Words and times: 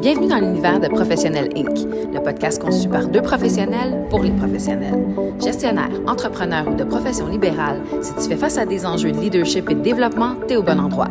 Bienvenue 0.00 0.28
dans 0.28 0.38
l'univers 0.38 0.78
de 0.78 0.88
Professionnel 0.88 1.48
Inc., 1.56 1.86
le 2.14 2.22
podcast 2.22 2.62
conçu 2.62 2.88
par 2.88 3.08
deux 3.08 3.22
professionnels 3.22 4.06
pour 4.08 4.22
les 4.22 4.30
professionnels. 4.30 5.04
Gestionnaire, 5.42 5.90
entrepreneur 6.06 6.68
ou 6.68 6.74
de 6.74 6.84
profession 6.84 7.26
libérale, 7.26 7.80
si 8.02 8.14
tu 8.14 8.28
fais 8.28 8.36
face 8.36 8.56
à 8.56 8.66
des 8.66 8.86
enjeux 8.86 9.10
de 9.10 9.18
leadership 9.18 9.68
et 9.68 9.74
de 9.74 9.80
développement, 9.80 10.36
t'es 10.46 10.56
au 10.56 10.62
bon 10.62 10.78
endroit. 10.78 11.08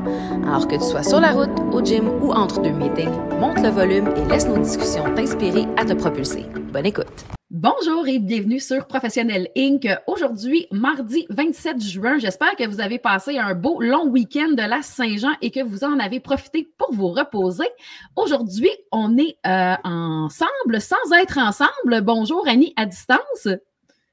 Alors 0.48 0.68
que 0.68 0.76
tu 0.76 0.84
sois 0.84 1.04
sur 1.04 1.20
la 1.20 1.32
route, 1.32 1.52
au 1.74 1.84
gym 1.84 2.08
ou 2.22 2.32
entre 2.32 2.62
deux 2.62 2.72
meetings, 2.72 3.10
monte 3.40 3.62
le 3.62 3.70
volume 3.70 4.08
et 4.16 4.32
laisse 4.32 4.48
nos 4.48 4.58
discussions 4.58 5.04
t'inspirer 5.16 5.66
à 5.78 5.84
te 5.84 5.94
propulser. 5.94 6.46
Bonne 6.72 6.86
écoute! 6.86 7.35
Bonjour 7.58 8.06
et 8.10 8.20
bienvenue 8.20 8.60
sur 8.60 8.86
Professionnel 8.86 9.48
Inc. 9.56 9.88
Aujourd'hui, 10.08 10.68
mardi 10.74 11.26
27 11.30 11.82
juin, 11.82 12.18
j'espère 12.18 12.54
que 12.58 12.68
vous 12.68 12.82
avez 12.82 13.00
passé 13.00 13.38
un 13.38 13.56
beau 13.56 13.80
long 13.80 14.10
week-end 14.10 14.50
de 14.50 14.70
la 14.70 14.82
Saint-Jean 14.82 15.32
et 15.42 15.52
que 15.52 15.64
vous 15.64 15.86
en 15.86 15.98
avez 16.00 16.20
profité 16.20 16.70
pour 16.78 16.94
vous 16.94 17.08
reposer. 17.08 17.70
Aujourd'hui, 18.18 18.72
on 18.92 19.18
est 19.18 19.38
euh, 19.48 19.76
ensemble 19.86 20.82
sans 20.82 21.14
être 21.18 21.38
ensemble. 21.38 22.02
Bonjour 22.02 22.46
Annie 22.46 22.74
à 22.76 22.86
distance. 22.86 23.48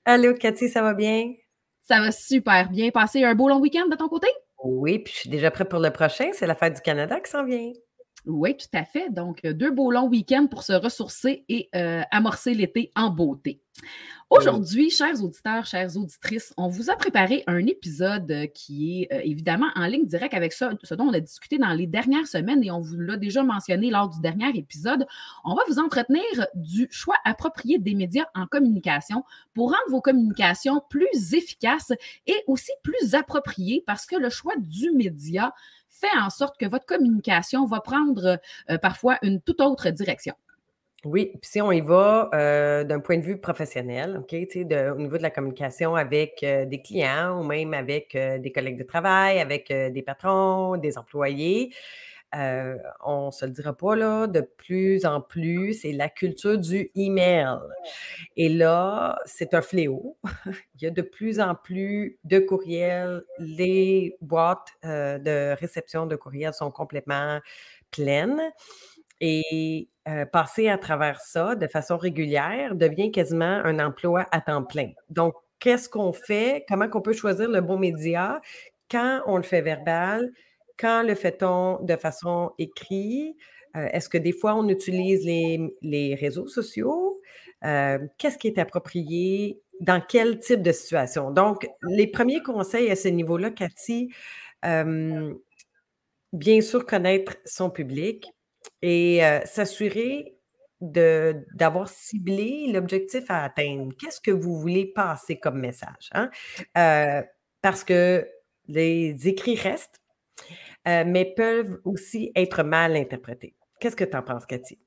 Allô 0.04 0.34
Cathy, 0.34 0.68
ça 0.68 0.80
va 0.80 0.94
bien? 0.94 1.32
Ça 1.82 1.98
va 1.98 2.12
super 2.12 2.70
bien. 2.70 2.90
Passer 2.90 3.24
un 3.24 3.34
beau 3.34 3.48
long 3.48 3.58
week-end 3.58 3.88
de 3.90 3.96
ton 3.96 4.06
côté? 4.06 4.28
Oui, 4.62 5.00
puis 5.00 5.14
je 5.14 5.18
suis 5.18 5.30
déjà 5.30 5.50
prêt 5.50 5.64
pour 5.64 5.80
le 5.80 5.90
prochain. 5.90 6.28
C'est 6.32 6.46
la 6.46 6.54
fête 6.54 6.74
du 6.74 6.80
Canada 6.80 7.18
qui 7.18 7.28
s'en 7.32 7.44
vient. 7.44 7.72
Oui, 8.24 8.56
tout 8.56 8.68
à 8.72 8.84
fait. 8.84 9.10
Donc, 9.10 9.40
euh, 9.44 9.52
deux 9.52 9.72
beaux 9.72 9.90
longs 9.90 10.08
week-ends 10.08 10.46
pour 10.46 10.62
se 10.62 10.72
ressourcer 10.72 11.44
et 11.48 11.68
euh, 11.74 12.02
amorcer 12.12 12.54
l'été 12.54 12.92
en 12.94 13.10
beauté. 13.10 13.60
Aujourd'hui, 14.30 14.90
chers 14.90 15.22
auditeurs, 15.24 15.66
chères 15.66 15.96
auditrices, 15.96 16.54
on 16.56 16.68
vous 16.68 16.88
a 16.88 16.96
préparé 16.96 17.42
un 17.48 17.66
épisode 17.66 18.30
euh, 18.30 18.46
qui 18.46 19.02
est 19.02 19.26
évidemment 19.26 19.66
en 19.74 19.86
ligne 19.86 20.06
directe 20.06 20.34
avec 20.34 20.52
ça, 20.52 20.70
ce 20.84 20.94
dont 20.94 21.06
on 21.06 21.12
a 21.12 21.20
discuté 21.20 21.58
dans 21.58 21.72
les 21.72 21.88
dernières 21.88 22.28
semaines 22.28 22.62
et 22.62 22.70
on 22.70 22.80
vous 22.80 22.96
l'a 22.96 23.16
déjà 23.16 23.42
mentionné 23.42 23.90
lors 23.90 24.08
du 24.08 24.20
dernier 24.20 24.56
épisode. 24.56 25.04
On 25.44 25.54
va 25.54 25.62
vous 25.68 25.80
entretenir 25.80 26.22
du 26.54 26.86
choix 26.92 27.16
approprié 27.24 27.78
des 27.78 27.94
médias 27.94 28.26
en 28.36 28.46
communication 28.46 29.24
pour 29.52 29.70
rendre 29.70 29.90
vos 29.90 30.00
communications 30.00 30.80
plus 30.88 31.34
efficaces 31.34 31.92
et 32.28 32.36
aussi 32.46 32.70
plus 32.84 33.14
appropriées 33.14 33.82
parce 33.84 34.06
que 34.06 34.16
le 34.16 34.30
choix 34.30 34.54
du 34.58 34.92
média 34.92 35.52
fait 36.02 36.18
en 36.18 36.30
sorte 36.30 36.58
que 36.58 36.66
votre 36.66 36.86
communication 36.86 37.66
va 37.66 37.80
prendre 37.80 38.38
euh, 38.70 38.78
parfois 38.78 39.18
une 39.22 39.40
toute 39.40 39.60
autre 39.60 39.90
direction. 39.90 40.34
Oui, 41.04 41.32
puis 41.40 41.50
si 41.50 41.60
on 41.60 41.72
y 41.72 41.80
va 41.80 42.30
euh, 42.32 42.84
d'un 42.84 43.00
point 43.00 43.18
de 43.18 43.24
vue 43.24 43.36
professionnel, 43.36 44.18
OK, 44.20 44.30
de, 44.32 44.90
au 44.92 44.98
niveau 44.98 45.16
de 45.16 45.22
la 45.22 45.30
communication 45.30 45.96
avec 45.96 46.44
euh, 46.44 46.64
des 46.64 46.80
clients 46.80 47.40
ou 47.40 47.44
même 47.44 47.74
avec 47.74 48.16
des 48.16 48.52
collègues 48.52 48.78
de 48.78 48.84
travail, 48.84 49.40
avec 49.40 49.68
des 49.68 50.02
patrons, 50.02 50.76
des 50.76 50.98
employés, 50.98 51.72
euh, 52.34 52.78
on 53.04 53.30
se 53.30 53.44
le 53.44 53.52
dira 53.52 53.76
pas, 53.76 53.94
là, 53.94 54.26
de 54.26 54.40
plus 54.40 55.04
en 55.04 55.20
plus, 55.20 55.74
c'est 55.74 55.92
la 55.92 56.08
culture 56.08 56.58
du 56.58 56.90
email. 56.94 57.58
Et 58.36 58.48
là, 58.48 59.18
c'est 59.26 59.54
un 59.54 59.62
fléau. 59.62 60.16
Il 60.76 60.82
y 60.82 60.86
a 60.86 60.90
de 60.90 61.02
plus 61.02 61.40
en 61.40 61.54
plus 61.54 62.18
de 62.24 62.38
courriels. 62.38 63.22
Les 63.38 64.16
boîtes 64.20 64.68
euh, 64.84 65.18
de 65.18 65.54
réception 65.58 66.06
de 66.06 66.16
courriels 66.16 66.54
sont 66.54 66.70
complètement 66.70 67.38
pleines. 67.90 68.40
Et 69.20 69.88
euh, 70.08 70.24
passer 70.26 70.68
à 70.68 70.78
travers 70.78 71.20
ça 71.20 71.54
de 71.54 71.68
façon 71.68 71.96
régulière 71.96 72.74
devient 72.74 73.12
quasiment 73.12 73.60
un 73.64 73.78
emploi 73.78 74.26
à 74.32 74.40
temps 74.40 74.64
plein. 74.64 74.90
Donc, 75.10 75.34
qu'est-ce 75.60 75.88
qu'on 75.88 76.12
fait? 76.12 76.64
Comment 76.68 76.88
on 76.92 77.00
peut 77.00 77.12
choisir 77.12 77.48
le 77.48 77.60
bon 77.60 77.78
média? 77.78 78.40
Quand 78.90 79.22
on 79.26 79.36
le 79.36 79.44
fait 79.44 79.60
verbal, 79.62 80.28
quand 80.82 81.04
le 81.04 81.14
fait-on 81.14 81.80
de 81.82 81.96
façon 81.96 82.50
écrite? 82.58 83.36
Euh, 83.76 83.88
est-ce 83.92 84.08
que 84.08 84.18
des 84.18 84.32
fois 84.32 84.54
on 84.56 84.68
utilise 84.68 85.24
les, 85.24 86.14
réseaux 86.16 86.48
sociaux? 86.48 87.22
Euh, 87.64 87.98
qu'est-ce 88.18 88.36
qui 88.36 88.48
est 88.48 88.58
approprié? 88.58 89.62
Dans 89.80 90.02
quel 90.06 90.40
type 90.40 90.62
de 90.62 90.72
situation? 90.72 91.30
Donc, 91.30 91.66
les 91.82 92.06
premiers 92.06 92.42
conseils 92.42 92.90
à 92.90 92.96
ce 92.96 93.08
niveau-là, 93.08 93.50
Cathy, 93.50 94.12
euh, 94.64 95.32
bien 96.32 96.60
sûr 96.60 96.84
connaître 96.84 97.36
son 97.44 97.70
public 97.70 98.26
et 98.80 99.20
s'assurer 99.44 100.36
d'avoir 100.80 101.88
ciblé 101.88 102.70
l'objectif 102.72 103.24
à 103.28 103.44
atteindre. 103.44 103.92
Qu'est-ce 104.00 104.20
que 104.20 104.32
vous 104.32 104.60
voulez 104.60 104.86
passer 104.86 105.38
comme 105.38 105.60
message? 105.60 106.10
Hein? 106.12 106.30
parce 107.60 107.84
que 107.84 108.28
les 108.66 109.28
écrits 109.28 109.54
restent, 109.54 110.02
euh, 110.88 111.04
mais 111.06 111.32
peuvent 111.36 111.80
aussi 111.84 112.32
être 112.34 112.62
mal 112.62 112.96
interprétés. 112.96 113.54
Qu'est-ce 113.80 113.96
que 113.96 114.04
tu 114.04 114.16
en 114.16 114.22
penses, 114.22 114.46
Cathy? 114.46 114.78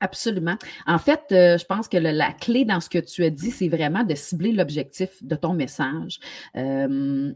Absolument. 0.00 0.56
En 0.86 0.98
fait, 0.98 1.20
euh, 1.30 1.58
je 1.58 1.64
pense 1.66 1.86
que 1.86 1.98
la 1.98 2.32
clé 2.32 2.64
dans 2.64 2.80
ce 2.80 2.88
que 2.88 2.98
tu 2.98 3.22
as 3.22 3.30
dit, 3.30 3.50
c'est 3.50 3.68
vraiment 3.68 4.02
de 4.02 4.14
cibler 4.14 4.52
l'objectif 4.52 5.22
de 5.22 5.36
ton 5.36 5.52
message. 5.52 6.18
Euh, 6.56 7.32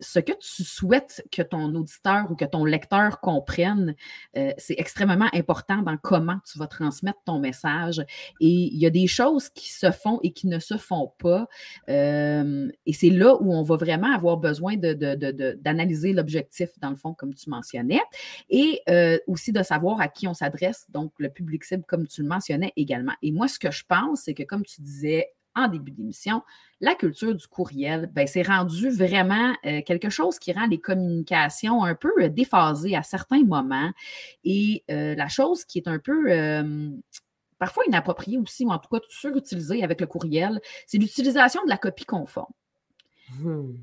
ce 0.00 0.18
que 0.18 0.32
tu 0.32 0.64
souhaites 0.64 1.24
que 1.30 1.42
ton 1.42 1.74
auditeur 1.74 2.30
ou 2.30 2.34
que 2.34 2.44
ton 2.44 2.64
lecteur 2.64 3.20
comprenne, 3.20 3.94
euh, 4.36 4.52
c'est 4.58 4.74
extrêmement 4.78 5.28
important 5.32 5.82
dans 5.82 5.96
comment 5.96 6.38
tu 6.50 6.58
vas 6.58 6.66
transmettre 6.66 7.18
ton 7.24 7.38
message. 7.38 8.00
Et 8.40 8.48
il 8.48 8.78
y 8.78 8.86
a 8.86 8.90
des 8.90 9.06
choses 9.06 9.48
qui 9.48 9.72
se 9.72 9.90
font 9.90 10.20
et 10.22 10.32
qui 10.32 10.46
ne 10.46 10.58
se 10.58 10.76
font 10.76 11.12
pas. 11.18 11.48
Euh, 11.88 12.70
et 12.86 12.92
c'est 12.92 13.10
là 13.10 13.36
où 13.40 13.52
on 13.54 13.62
va 13.62 13.76
vraiment 13.76 14.12
avoir 14.12 14.36
besoin 14.36 14.76
d'analyser 14.76 16.12
l'objectif, 16.12 16.70
dans 16.80 16.90
le 16.90 16.96
fond, 16.96 17.14
comme 17.14 17.34
tu 17.34 17.50
mentionnais, 17.50 18.02
et 18.50 18.80
euh, 18.88 19.18
aussi 19.26 19.52
de 19.52 19.62
savoir 19.62 20.00
à 20.00 20.08
qui 20.08 20.26
on 20.26 20.34
s'adresse, 20.34 20.86
donc 20.90 21.12
le 21.18 21.30
public 21.30 21.64
cible, 21.64 21.84
comme 21.86 22.06
tu 22.06 22.22
le 22.22 22.28
mentionnais 22.28 22.72
également. 22.76 23.14
Et 23.22 23.32
moi, 23.32 23.48
ce 23.48 23.58
que 23.58 23.70
je 23.70 23.84
pense, 23.86 24.22
c'est 24.22 24.34
que 24.34 24.42
comme 24.42 24.64
tu 24.64 24.80
disais 24.80 25.33
en 25.54 25.68
début 25.68 25.90
d'émission, 25.92 26.42
la 26.80 26.94
culture 26.94 27.34
du 27.34 27.46
courriel, 27.46 28.10
ben, 28.12 28.26
c'est 28.26 28.42
rendu 28.42 28.90
vraiment 28.90 29.54
euh, 29.64 29.80
quelque 29.82 30.10
chose 30.10 30.38
qui 30.38 30.52
rend 30.52 30.66
les 30.66 30.80
communications 30.80 31.84
un 31.84 31.94
peu 31.94 32.12
euh, 32.20 32.28
déphasées 32.28 32.96
à 32.96 33.02
certains 33.02 33.44
moments. 33.44 33.90
Et 34.44 34.84
euh, 34.90 35.14
la 35.14 35.28
chose 35.28 35.64
qui 35.64 35.78
est 35.78 35.88
un 35.88 35.98
peu 35.98 36.14
parfois 37.58 37.84
inappropriée 37.86 38.38
aussi, 38.38 38.64
ou 38.64 38.70
en 38.70 38.78
tout 38.78 38.88
cas 38.90 39.00
surutilisée 39.08 39.82
avec 39.82 40.00
le 40.00 40.06
courriel, 40.06 40.60
c'est 40.86 40.98
l'utilisation 40.98 41.62
de 41.64 41.70
la 41.70 41.78
copie 41.78 42.04
conforme. 42.04 42.52
Mmh. 43.38 43.74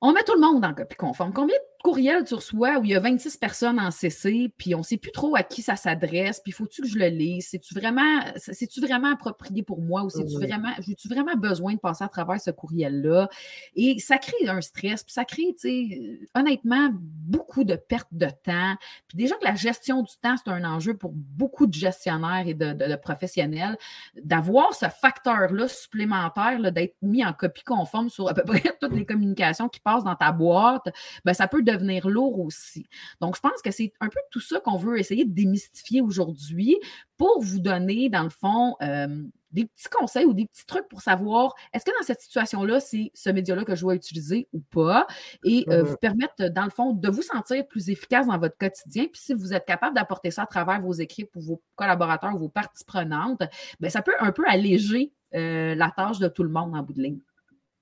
On 0.00 0.12
met 0.12 0.22
tout 0.22 0.34
le 0.34 0.40
monde 0.40 0.64
en 0.64 0.74
copie 0.74 0.96
conforme. 0.96 1.32
Combien 1.32 1.56
de 1.56 1.73
courriel 1.84 2.24
tu 2.24 2.34
reçois 2.34 2.78
où 2.78 2.84
il 2.84 2.92
y 2.92 2.94
a 2.94 3.00
26 3.00 3.36
personnes 3.36 3.78
en 3.78 3.90
CC, 3.90 4.50
puis 4.56 4.74
on 4.74 4.78
ne 4.78 4.82
sait 4.82 4.96
plus 4.96 5.12
trop 5.12 5.36
à 5.36 5.42
qui 5.42 5.60
ça 5.60 5.76
s'adresse, 5.76 6.40
puis 6.42 6.50
faut-tu 6.50 6.80
que 6.80 6.88
je 6.88 6.98
le 6.98 7.08
lise? 7.08 7.48
C'est-tu 7.50 7.74
vraiment, 7.74 8.22
c'est-tu 8.36 8.80
vraiment 8.80 9.12
approprié 9.12 9.62
pour 9.62 9.82
moi 9.82 10.02
ou 10.02 10.08
c'est-tu 10.08 10.36
vraiment, 10.36 10.72
j'ai-tu 10.78 11.08
vraiment 11.08 11.36
besoin 11.36 11.74
de 11.74 11.78
passer 11.78 12.02
à 12.02 12.08
travers 12.08 12.40
ce 12.40 12.50
courriel-là? 12.50 13.28
Et 13.76 13.98
ça 13.98 14.16
crée 14.16 14.48
un 14.48 14.62
stress, 14.62 15.02
puis 15.02 15.12
ça 15.12 15.26
crée, 15.26 15.54
tu 15.60 15.68
sais, 15.68 16.28
honnêtement, 16.34 16.88
beaucoup 16.90 17.64
de 17.64 17.76
pertes 17.76 18.08
de 18.12 18.28
temps. 18.28 18.76
Puis 19.06 19.18
déjà 19.18 19.34
que 19.34 19.44
la 19.44 19.54
gestion 19.54 20.02
du 20.02 20.14
temps, 20.22 20.36
c'est 20.42 20.50
un 20.50 20.64
enjeu 20.64 20.96
pour 20.96 21.12
beaucoup 21.12 21.66
de 21.66 21.74
gestionnaires 21.74 22.44
et 22.46 22.54
de, 22.54 22.96
professionnels, 22.96 23.76
d'avoir 24.22 24.72
ce 24.72 24.86
facteur-là 24.86 25.68
supplémentaire, 25.68 26.72
d'être 26.72 26.96
mis 27.02 27.22
en 27.26 27.34
copie 27.34 27.62
conforme 27.62 28.08
sur 28.08 28.26
à 28.26 28.32
peu 28.32 28.42
près 28.42 28.62
toutes 28.80 28.94
les 28.94 29.04
communications 29.04 29.68
qui 29.68 29.80
passent 29.80 30.04
dans 30.04 30.16
ta 30.16 30.32
boîte, 30.32 30.88
ben, 31.26 31.34
ça 31.34 31.46
peut 31.46 31.62
devenir 31.76 32.08
lourd 32.08 32.40
aussi. 32.40 32.86
Donc, 33.20 33.36
je 33.36 33.40
pense 33.40 33.62
que 33.62 33.70
c'est 33.70 33.92
un 34.00 34.08
peu 34.08 34.20
tout 34.30 34.40
ça 34.40 34.60
qu'on 34.60 34.76
veut 34.76 34.98
essayer 34.98 35.24
de 35.24 35.32
démystifier 35.32 36.00
aujourd'hui 36.00 36.76
pour 37.16 37.40
vous 37.40 37.60
donner, 37.60 38.08
dans 38.08 38.24
le 38.24 38.30
fond, 38.30 38.74
euh, 38.82 39.24
des 39.54 39.66
petits 39.66 39.88
conseils 39.88 40.24
ou 40.24 40.34
des 40.34 40.46
petits 40.46 40.66
trucs 40.66 40.88
pour 40.88 41.00
savoir 41.00 41.54
est-ce 41.72 41.84
que 41.84 41.92
dans 41.96 42.04
cette 42.04 42.20
situation-là, 42.20 42.80
c'est 42.80 43.10
ce 43.14 43.30
média-là 43.30 43.64
que 43.64 43.74
je 43.74 43.82
dois 43.82 43.94
utiliser 43.94 44.48
ou 44.52 44.60
pas? 44.60 45.06
Et 45.44 45.64
euh, 45.68 45.82
mm-hmm. 45.82 45.86
vous 45.86 45.96
permettre, 45.96 46.48
dans 46.50 46.64
le 46.64 46.70
fond, 46.70 46.92
de 46.92 47.08
vous 47.08 47.22
sentir 47.22 47.66
plus 47.66 47.88
efficace 47.88 48.26
dans 48.26 48.38
votre 48.38 48.58
quotidien. 48.58 49.04
Puis 49.04 49.22
si 49.22 49.32
vous 49.32 49.54
êtes 49.54 49.64
capable 49.64 49.94
d'apporter 49.94 50.30
ça 50.30 50.42
à 50.42 50.46
travers 50.46 50.80
vos 50.80 50.92
équipes 50.92 51.30
ou 51.36 51.40
vos 51.40 51.62
collaborateurs 51.76 52.34
ou 52.34 52.38
vos 52.38 52.48
parties 52.48 52.84
prenantes, 52.84 53.42
bien, 53.78 53.90
ça 53.90 54.02
peut 54.02 54.14
un 54.18 54.32
peu 54.32 54.44
alléger 54.48 55.12
euh, 55.34 55.74
la 55.74 55.90
tâche 55.90 56.18
de 56.18 56.28
tout 56.28 56.42
le 56.42 56.50
monde 56.50 56.74
en 56.76 56.82
bout 56.82 56.92
de 56.92 57.02
ligne. 57.02 57.20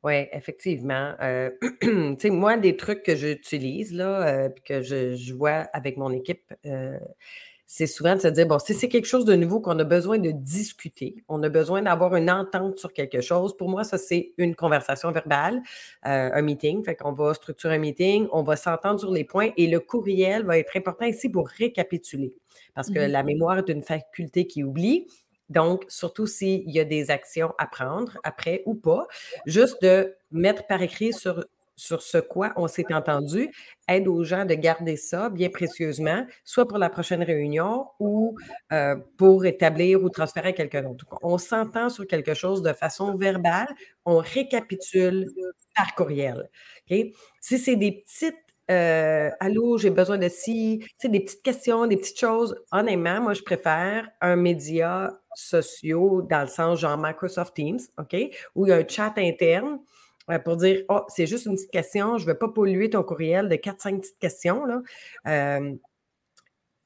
Oui, 0.05 0.27
effectivement. 0.33 1.15
Euh, 1.21 1.51
tu 1.81 2.17
sais, 2.19 2.31
moi, 2.31 2.57
des 2.57 2.77
trucs 2.77 3.05
que 3.05 3.15
j'utilise, 3.15 3.93
là, 3.93 4.27
euh, 4.27 4.49
que 4.65 4.83
je, 4.83 5.33
vois 5.33 5.69
avec 5.73 5.97
mon 5.97 6.11
équipe, 6.11 6.53
euh, 6.67 6.99
c'est 7.67 7.87
souvent 7.87 8.17
de 8.17 8.21
se 8.21 8.29
dire, 8.29 8.47
bon, 8.47 8.59
si 8.59 8.75
c'est 8.75 8.89
quelque 8.89 9.07
chose 9.07 9.25
de 9.25 9.35
nouveau 9.37 9.61
qu'on 9.61 9.79
a 9.79 9.85
besoin 9.85 10.19
de 10.19 10.33
discuter, 10.33 11.23
on 11.29 11.41
a 11.45 11.49
besoin 11.49 11.83
d'avoir 11.83 12.17
une 12.17 12.31
entente 12.31 12.79
sur 12.79 12.93
quelque 12.93 13.21
chose, 13.21 13.57
pour 13.57 13.69
moi, 13.69 13.85
ça, 13.85 13.97
c'est 13.97 14.33
une 14.39 14.57
conversation 14.57 15.13
verbale, 15.13 15.63
un 16.03 16.43
meeting. 16.43 16.85
Fait 16.85 16.97
qu'on 16.97 17.13
va 17.13 17.33
structurer 17.33 17.77
un 17.77 17.79
meeting, 17.79 18.27
on 18.33 18.43
va 18.43 18.57
s'entendre 18.57 19.01
sur 19.01 19.13
les 19.13 19.25
points 19.25 19.51
et 19.57 19.69
le 19.69 19.81
courriel 19.81 20.45
va 20.45 20.59
être 20.59 20.77
important 20.77 21.07
ici 21.07 21.31
pour 21.31 21.49
récapituler. 21.49 22.35
Parce 22.75 22.91
que 22.91 22.99
mmh 22.99 23.13
la 23.13 23.23
mémoire 23.23 23.59
est 23.59 23.69
une 23.69 23.83
faculté 23.83 24.47
qui 24.47 24.65
oublie. 24.65 25.07
Donc, 25.53 25.85
surtout 25.89 26.27
s'il 26.27 26.69
y 26.71 26.81
a 26.81 26.85
des 26.85 27.11
actions 27.11 27.53
à 27.59 27.67
prendre 27.67 28.19
après 28.25 28.63
ou 28.67 28.75
pas, 28.75 29.07
juste 29.47 29.83
de 29.83 30.15
mettre 30.31 30.67
par 30.67 30.83
écrit 30.83 31.13
sur 31.13 31.45
sur 31.75 32.03
ce 32.03 32.19
quoi 32.19 32.53
on 32.57 32.69
s'est 32.69 32.93
entendu, 32.93 33.51
aide 33.89 34.07
aux 34.07 34.23
gens 34.25 34.45
de 34.45 34.55
garder 34.55 34.97
ça 34.97 35.31
bien 35.31 35.49
précieusement, 35.49 36.27
soit 36.45 36.69
pour 36.69 36.79
la 36.79 36.91
prochaine 36.91 37.23
réunion 37.23 37.87
ou 37.99 38.37
euh, 38.73 38.95
pour 39.17 39.45
établir 39.47 40.03
ou 40.05 40.09
transférer 40.11 40.51
à 40.51 40.53
quelqu'un 40.53 40.83
d'autre. 40.83 41.07
On 41.23 41.39
s'entend 41.39 41.89
sur 41.89 42.07
quelque 42.07 42.35
chose 42.35 42.63
de 42.63 42.73
façon 42.73 43.17
verbale, 43.17 43.69
on 44.05 44.19
récapitule 44.19 45.27
par 45.75 45.95
courriel. 45.95 46.49
Si 47.41 47.59
c'est 47.59 47.77
des 47.77 47.93
petites 47.93 48.37
euh, 48.71 49.31
allô, 49.41 49.77
j'ai 49.77 49.91
besoin 49.91 50.19
de 50.19 50.29
ci, 50.29 50.79
tu 50.83 50.89
sais, 50.99 51.09
des 51.09 51.21
petites 51.21 51.43
questions, 51.43 51.87
des 51.87 51.97
petites 51.97 52.19
choses. 52.19 52.55
Honnêtement, 52.71 53.21
moi, 53.21 53.35
je 53.35 53.43
préfère 53.43 54.09
un 54.21 54.37
média 54.37 55.11
social 55.35 56.27
dans 56.29 56.43
le 56.43 56.47
sens 56.49 56.81
genre 56.81 56.99
Microsoft 56.99 57.55
Teams, 57.55 57.81
OK, 57.99 58.17
où 58.55 58.67
il 58.67 58.71
y 58.71 58.73
a 58.73 58.77
un 58.77 58.87
chat 58.87 59.13
interne 59.17 59.79
euh, 60.31 60.39
pour 60.39 60.57
dire 60.57 60.83
Oh, 60.89 61.03
c'est 61.09 61.27
juste 61.27 61.47
une 61.47 61.55
petite 61.55 61.71
question, 61.71 62.19
je 62.19 62.27
ne 62.27 62.33
veux 62.33 62.39
pas 62.39 62.49
polluer 62.49 62.91
ton 62.91 63.03
courriel 63.03 63.49
de 63.49 63.57
4-5 63.57 64.01
petites 64.01 64.19
questions. 64.19 64.65
Là. 64.65 64.83
Euh, 65.27 65.75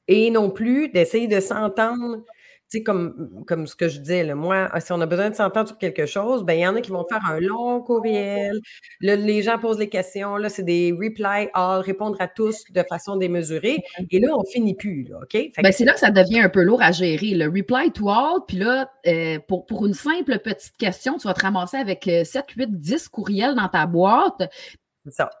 et 0.07 0.31
non 0.31 0.49
plus 0.49 0.89
d'essayer 0.89 1.27
de 1.27 1.39
s'entendre 1.39 2.23
sais, 2.69 2.83
comme, 2.83 3.43
comme 3.45 3.67
ce 3.67 3.75
que 3.75 3.87
je 3.87 3.99
disais, 3.99 4.23
là, 4.23 4.35
moi, 4.35 4.69
si 4.79 4.91
on 4.91 5.01
a 5.01 5.05
besoin 5.05 5.29
de 5.29 5.35
s'entendre 5.35 5.69
sur 5.69 5.77
quelque 5.77 6.05
chose, 6.05 6.43
ben, 6.43 6.53
il 6.53 6.61
y 6.61 6.67
en 6.67 6.75
a 6.75 6.81
qui 6.81 6.91
vont 6.91 7.05
faire 7.09 7.21
un 7.29 7.39
long 7.39 7.81
courriel. 7.81 8.59
Là, 9.01 9.15
les 9.15 9.41
gens 9.41 9.57
posent 9.57 9.79
les 9.79 9.89
questions. 9.89 10.35
Là, 10.37 10.49
c'est 10.49 10.63
des 10.63 10.91
reply 10.91 11.49
all, 11.53 11.81
répondre 11.81 12.17
à 12.19 12.27
tous 12.27 12.63
de 12.71 12.83
façon 12.83 13.15
démesurée. 13.15 13.83
Et 14.11 14.19
là, 14.19 14.35
on 14.35 14.43
finit 14.43 14.75
plus. 14.75 15.03
Là, 15.03 15.19
OK? 15.21 15.51
Ben, 15.61 15.71
c'est 15.71 15.85
là 15.85 15.93
que 15.93 15.99
ça 15.99 16.11
devient 16.11 16.41
un 16.41 16.49
peu 16.49 16.61
lourd 16.61 16.81
à 16.81 16.91
gérer. 16.91 17.33
Le 17.33 17.45
reply 17.45 17.91
to 17.91 18.09
all, 18.09 18.39
puis 18.47 18.57
là, 18.57 18.91
euh, 19.07 19.39
pour, 19.47 19.65
pour 19.65 19.85
une 19.85 19.93
simple 19.93 20.39
petite 20.39 20.77
question, 20.77 21.17
tu 21.17 21.27
vas 21.27 21.33
te 21.33 21.41
ramasser 21.41 21.77
avec 21.77 22.09
7, 22.23 22.45
8, 22.55 22.79
10 22.79 23.07
courriels 23.09 23.55
dans 23.55 23.69
ta 23.69 23.85
boîte. 23.85 24.49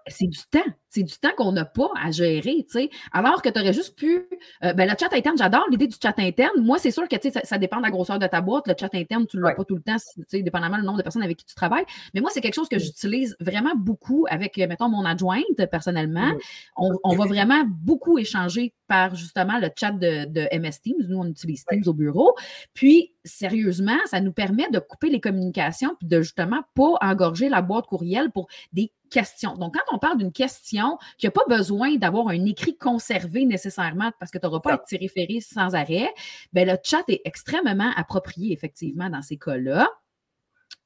C'est 0.07 0.27
du 0.27 0.39
temps. 0.51 0.71
C'est 0.89 1.03
du 1.03 1.13
temps 1.17 1.31
qu'on 1.37 1.51
n'a 1.51 1.65
pas 1.65 1.89
à 2.01 2.11
gérer, 2.11 2.65
tu 2.65 2.79
sais. 2.79 2.89
Alors 3.11 3.41
que 3.41 3.49
tu 3.49 3.59
aurais 3.59 3.73
juste 3.73 3.97
pu. 3.97 4.27
Euh, 4.63 4.73
ben, 4.73 4.89
le 4.89 4.95
chat 4.99 5.13
interne, 5.13 5.37
j'adore 5.37 5.65
l'idée 5.69 5.87
du 5.87 5.95
chat 6.01 6.17
interne. 6.17 6.61
Moi, 6.61 6.77
c'est 6.79 6.91
sûr 6.91 7.07
que 7.07 7.15
ça, 7.29 7.41
ça 7.43 7.57
dépend 7.57 7.77
de 7.77 7.83
la 7.83 7.91
grosseur 7.91 8.19
de 8.19 8.27
ta 8.27 8.41
boîte. 8.41 8.67
Le 8.67 8.73
chat 8.79 8.93
interne, 8.93 9.27
tu 9.27 9.37
ne 9.37 9.43
l'as 9.43 9.53
pas 9.53 9.65
tout 9.65 9.75
le 9.75 9.81
temps, 9.81 9.97
tu 10.15 10.23
sais, 10.27 10.41
dépendamment 10.41 10.77
du 10.77 10.83
nombre 10.83 10.97
de 10.97 11.03
personnes 11.03 11.23
avec 11.23 11.37
qui 11.37 11.45
tu 11.45 11.55
travailles. 11.55 11.85
Mais 12.13 12.21
moi, 12.21 12.29
c'est 12.33 12.41
quelque 12.41 12.55
chose 12.55 12.69
que 12.69 12.79
j'utilise 12.79 13.35
vraiment 13.39 13.75
beaucoup 13.75 14.25
avec, 14.29 14.57
euh, 14.57 14.67
mettons, 14.67 14.89
mon 14.89 15.05
adjointe 15.05 15.65
personnellement. 15.69 16.31
On, 16.77 17.15
va 17.15 17.25
vraiment 17.25 17.63
beaucoup 17.67 18.17
échanger 18.17 18.73
par 18.87 19.15
justement 19.15 19.59
le 19.59 19.69
chat 19.75 19.91
de, 19.91 20.25
de 20.25 20.47
MS 20.57 20.81
Teams. 20.83 21.05
Nous, 21.07 21.17
on 21.17 21.25
utilise 21.25 21.65
Teams 21.65 21.83
au 21.87 21.93
bureau. 21.93 22.33
Puis, 22.73 23.13
sérieusement, 23.23 23.97
ça 24.05 24.21
nous 24.21 24.31
permet 24.31 24.69
de 24.71 24.79
couper 24.79 25.09
les 25.09 25.19
communications 25.19 25.95
puis 25.99 26.07
de 26.07 26.21
justement 26.21 26.61
pas 26.73 26.93
engorger 27.01 27.49
la 27.49 27.61
boîte 27.61 27.85
courriel 27.85 28.31
pour 28.31 28.47
des 28.73 28.91
questions. 29.09 29.55
Donc, 29.55 29.75
quand 29.75 29.95
on 29.95 29.99
parle 29.99 30.17
d'une 30.17 30.31
question 30.31 30.97
qui 31.17 31.25
n'a 31.25 31.31
pas 31.31 31.45
besoin 31.47 31.95
d'avoir 31.95 32.29
un 32.29 32.45
écrit 32.45 32.77
conservé 32.77 33.45
nécessairement 33.45 34.11
parce 34.19 34.31
que 34.31 34.37
tu 34.37 34.45
n'auras 34.45 34.59
pas 34.59 34.73
à 34.73 34.77
t'y 34.77 34.97
référer 34.97 35.39
sans 35.41 35.75
arrêt, 35.75 36.13
bien, 36.53 36.65
le 36.65 36.77
chat 36.83 37.03
est 37.07 37.21
extrêmement 37.25 37.91
approprié, 37.95 38.53
effectivement, 38.53 39.09
dans 39.09 39.21
ces 39.21 39.37
cas-là. 39.37 39.89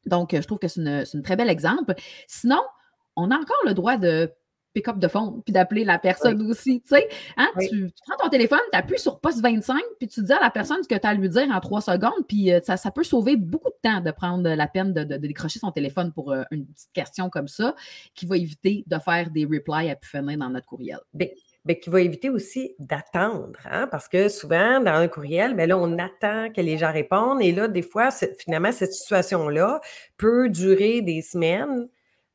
Donc, 0.06 0.32
je 0.34 0.42
trouve 0.42 0.60
que 0.60 0.68
c'est 0.68 0.82
un 0.88 1.22
très 1.22 1.36
bel 1.36 1.50
exemple. 1.50 1.94
Sinon, 2.28 2.62
on 3.16 3.30
a 3.32 3.38
encore 3.38 3.62
le 3.66 3.74
droit 3.74 3.98
de 3.98 4.32
pick-up 4.74 4.98
de 4.98 5.08
fond, 5.08 5.42
puis 5.46 5.54
d'appeler 5.54 5.84
la 5.84 6.00
personne 6.00 6.42
aussi. 6.50 6.82
Tu 6.82 6.96
sais, 6.96 7.08
hein, 7.38 7.50
tu, 7.60 7.90
prends 8.06 8.24
ton 8.24 8.30
téléphone, 8.30 8.60
tu 8.72 8.78
appuies 8.78 9.00
sur 9.00 9.20
poste 9.20 9.42
25, 9.42 9.80
puis 10.00 10.08
tu 10.08 10.24
dis 10.24 10.34
à 10.34 10.40
la 10.40 10.50
personne 10.50 10.82
ce 10.84 10.88
que 10.88 11.00
tu 11.00 11.06
as 11.06 11.10
à 11.10 11.14
lui 11.14 11.30
dire 11.30 11.48
en 11.52 11.60
trois 11.60 11.82
secondes, 11.82 12.26
puis 12.28 12.52
euh, 12.52 12.60
ça, 12.64 12.78
ça, 12.78 12.92
peut 12.92 13.04
sauver 13.04 13.36
beaucoup 13.36 13.70
de 13.70 13.90
temps 13.90 14.02
de 14.02 14.12
prendre 14.12 14.50
la 14.50 14.68
peine 14.68 14.94
de, 14.94 15.04
décrocher 15.18 15.60
son 15.60 15.72
téléphone 15.72 16.12
pour 16.14 16.32
euh, 16.32 16.44
une 16.52 16.66
petite 16.66 16.92
question 16.94 17.30
comme 17.30 17.48
ça, 17.48 17.76
qui 18.16 18.26
va 18.26 18.38
éviter 18.38 18.84
de 18.88 18.98
faire 19.00 19.30
des 19.30 19.46
replies 19.46 19.90
à 19.90 19.96
pu 19.96 20.10
finir 20.10 20.38
dans 20.38 20.50
notre 20.50 20.66
courriel. 20.66 21.00
Bien, 21.14 21.28
bien, 21.66 21.76
qui 21.76 21.90
va 21.90 22.02
éviter 22.02 22.30
aussi 22.30 22.76
d'attendre, 22.80 23.60
hein, 23.70 23.88
parce 23.88 24.08
que 24.08 24.30
souvent, 24.30 24.80
dans 24.80 24.94
un 24.94 25.08
courriel, 25.08 25.56
bien 25.56 25.68
là, 25.68 25.78
on 25.78 25.98
attend 25.98 26.52
que 26.52 26.62
les 26.62 26.78
gens 26.78 26.92
répondent, 26.92 27.42
et 27.42 27.52
là, 27.52 27.68
des 27.68 27.82
fois, 27.82 28.10
finalement, 28.40 28.72
cette 28.72 28.94
situation-là 28.94 29.82
peut 30.18 30.50
durer 30.50 31.02
des 31.02 31.22
semaines, 31.22 31.88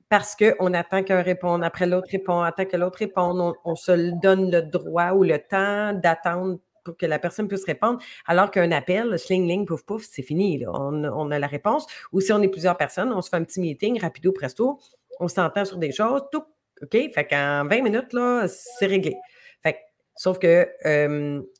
parce 0.08 0.36
qu'on 0.36 0.72
attend 0.74 1.02
qu'un 1.02 1.22
réponde, 1.22 1.64
après 1.64 1.86
l'autre 1.86 2.08
répond, 2.10 2.40
attend 2.40 2.64
que 2.64 2.76
l'autre 2.76 2.98
réponde, 2.98 3.54
on, 3.64 3.74
se 3.74 3.92
donne 4.20 4.50
le 4.50 4.62
droit 4.62 5.12
ou 5.12 5.24
le 5.24 5.38
temps 5.38 5.92
d'attendre 5.92 6.58
pour 6.84 6.96
que 6.96 7.06
la 7.06 7.18
personne 7.18 7.48
puisse 7.48 7.64
répondre, 7.64 7.98
alors 8.26 8.52
qu'un 8.52 8.70
appel, 8.70 9.18
sling, 9.18 9.48
ling, 9.48 9.66
pouf, 9.66 9.84
pouf, 9.84 10.06
c'est 10.08 10.22
fini. 10.22 10.64
On, 10.68 11.30
a 11.32 11.38
la 11.38 11.46
réponse. 11.48 11.86
Ou 12.12 12.20
si 12.20 12.32
on 12.32 12.40
est 12.42 12.48
plusieurs 12.48 12.76
personnes, 12.76 13.12
on 13.12 13.20
se 13.20 13.28
fait 13.28 13.36
un 13.36 13.44
petit 13.44 13.60
meeting, 13.60 14.00
rapido, 14.00 14.30
presto, 14.30 14.78
on 15.18 15.26
s'entend 15.26 15.64
sur 15.64 15.78
des 15.78 15.90
choses, 15.90 16.22
tout, 16.30 16.44
OK? 16.82 16.92
Fait 17.12 17.26
qu'en 17.28 17.66
20 17.66 17.82
minutes, 17.82 18.12
là, 18.12 18.46
c'est 18.46 18.86
réglé. 18.86 19.16
Fait 19.64 19.80
sauf 20.14 20.38
que 20.38 20.68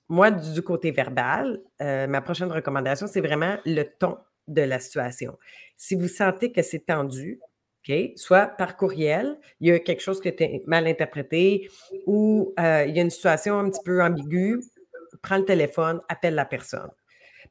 moi, 0.09 0.31
du, 0.31 0.63
côté 0.63 0.93
verbal, 0.93 1.59
euh, 1.81 2.07
ma 2.07 2.21
prochaine 2.21 2.53
recommandation, 2.53 3.09
c'est 3.09 3.21
vraiment 3.21 3.57
le 3.65 3.83
ton 3.83 4.19
de 4.47 4.63
la 4.63 4.79
situation. 4.79 5.37
Si 5.77 5.97
vous 5.97 6.07
sentez 6.07 6.53
que 6.53 6.63
c'est 6.63 6.87
tendu, 6.87 7.41
Soit 8.17 8.47
par 8.47 8.77
courriel, 8.77 9.39
il 9.61 9.69
y 9.69 9.73
a 9.73 9.79
quelque 9.79 10.03
chose 10.03 10.21
qui 10.21 10.29
était 10.29 10.63
mal 10.67 10.87
interprété 10.87 11.69
ou 12.07 12.53
euh, 12.59 12.85
il 12.87 12.97
y 12.97 12.99
a 12.99 13.03
une 13.03 13.11
situation 13.11 13.59
un 13.59 13.71
petit 13.71 13.83
peu 13.85 14.03
ambiguë, 14.03 14.61
prends 15.23 15.37
le 15.39 15.45
téléphone, 15.45 16.01
appelle 16.09 16.35
la 16.35 16.45
personne. 16.45 16.91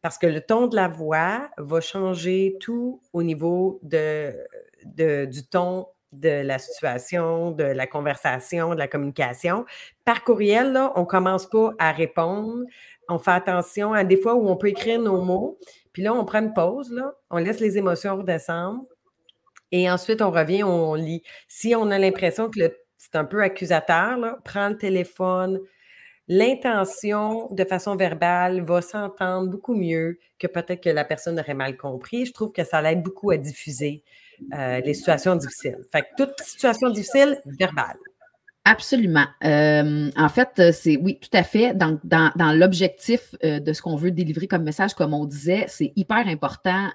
Parce 0.02 0.18
que 0.18 0.28
le 0.28 0.42
ton 0.42 0.68
de 0.68 0.76
la 0.76 0.88
voix 0.88 1.50
va 1.58 1.82
changer 1.82 2.58
tout 2.60 3.02
au 3.14 3.24
niveau 3.24 3.80
du 3.84 5.48
ton 5.50 5.88
de 6.12 6.44
la 6.44 6.60
situation, 6.60 7.52
de 7.52 7.64
la 7.64 7.88
conversation, 7.88 8.74
de 8.74 8.80
la 8.80 8.88
communication. 8.88 9.66
Par 10.06 10.24
courriel, 10.24 10.78
on 10.96 11.02
ne 11.02 11.06
commence 11.06 11.48
pas 11.50 11.74
à 11.80 11.92
répondre. 11.92 12.64
On 13.10 13.20
fait 13.20 13.32
attention 13.32 13.94
à 13.94 14.04
des 14.04 14.18
fois 14.18 14.36
où 14.36 14.48
on 14.48 14.56
peut 14.56 14.70
écrire 14.70 15.00
nos 15.00 15.22
mots. 15.22 15.58
Puis 15.92 16.04
là, 16.04 16.14
on 16.14 16.26
prend 16.26 16.40
une 16.40 16.54
pause, 16.54 16.94
on 17.30 17.38
laisse 17.38 17.60
les 17.60 17.78
émotions 17.78 18.18
redescendre 18.18 18.86
et 19.72 19.90
ensuite, 19.90 20.22
on 20.22 20.32
revient, 20.32 20.64
on 20.64 20.94
lit. 20.94 21.24
Si 21.48 21.76
on 21.76 21.92
a 21.92 21.98
l'impression 21.98 22.50
que 22.50 22.60
c'est 22.98 23.16
un 23.16 23.26
peu 23.26 23.42
accusateur, 23.42 24.18
là, 24.18 24.38
prends 24.44 24.70
le 24.70 24.78
téléphone. 24.78 25.60
L'intention 26.28 27.50
de 27.52 27.64
façon 27.64 27.96
verbale 27.96 28.62
va 28.62 28.82
s'entendre 28.82 29.50
beaucoup 29.50 29.76
mieux 29.76 30.18
que 30.40 30.48
peut-être 30.48 30.82
que 30.82 30.90
la 30.90 31.06
personne 31.06 31.40
aurait 31.40 31.54
mal 31.54 31.78
compris. 31.78 32.26
Je 32.26 32.34
trouve 32.34 32.52
que 32.52 32.64
ça 32.64 32.82
l'aide 32.82 33.04
beaucoup 33.04 33.30
à 33.30 33.38
diffuser 33.38 34.04
euh, 34.54 34.82
les 34.82 34.96
situations 34.96 35.36
difficiles. 35.36 35.78
Fait 35.92 36.02
que 36.02 36.24
toute 36.24 36.40
situation 36.42 36.90
difficile, 36.90 37.40
verbale. 37.46 37.98
Absolument. 38.68 39.28
Euh, 39.44 40.10
en 40.18 40.30
fait, 40.30 40.72
c'est 40.72 40.98
oui, 40.98 41.20
tout 41.20 41.38
à 41.38 41.44
fait. 41.44 41.76
Dans, 41.76 42.00
l'objectif 42.56 43.36
euh, 43.44 43.60
de 43.60 43.74
ce 43.74 43.84
qu'on 43.84 43.96
veut 43.96 44.10
délivrer 44.10 44.48
comme 44.48 44.64
message, 44.64 44.96
comme 44.96 45.14
on 45.14 45.26
disait, 45.26 45.66
c'est 45.68 45.94
hyper 45.96 46.28
important 46.28 46.90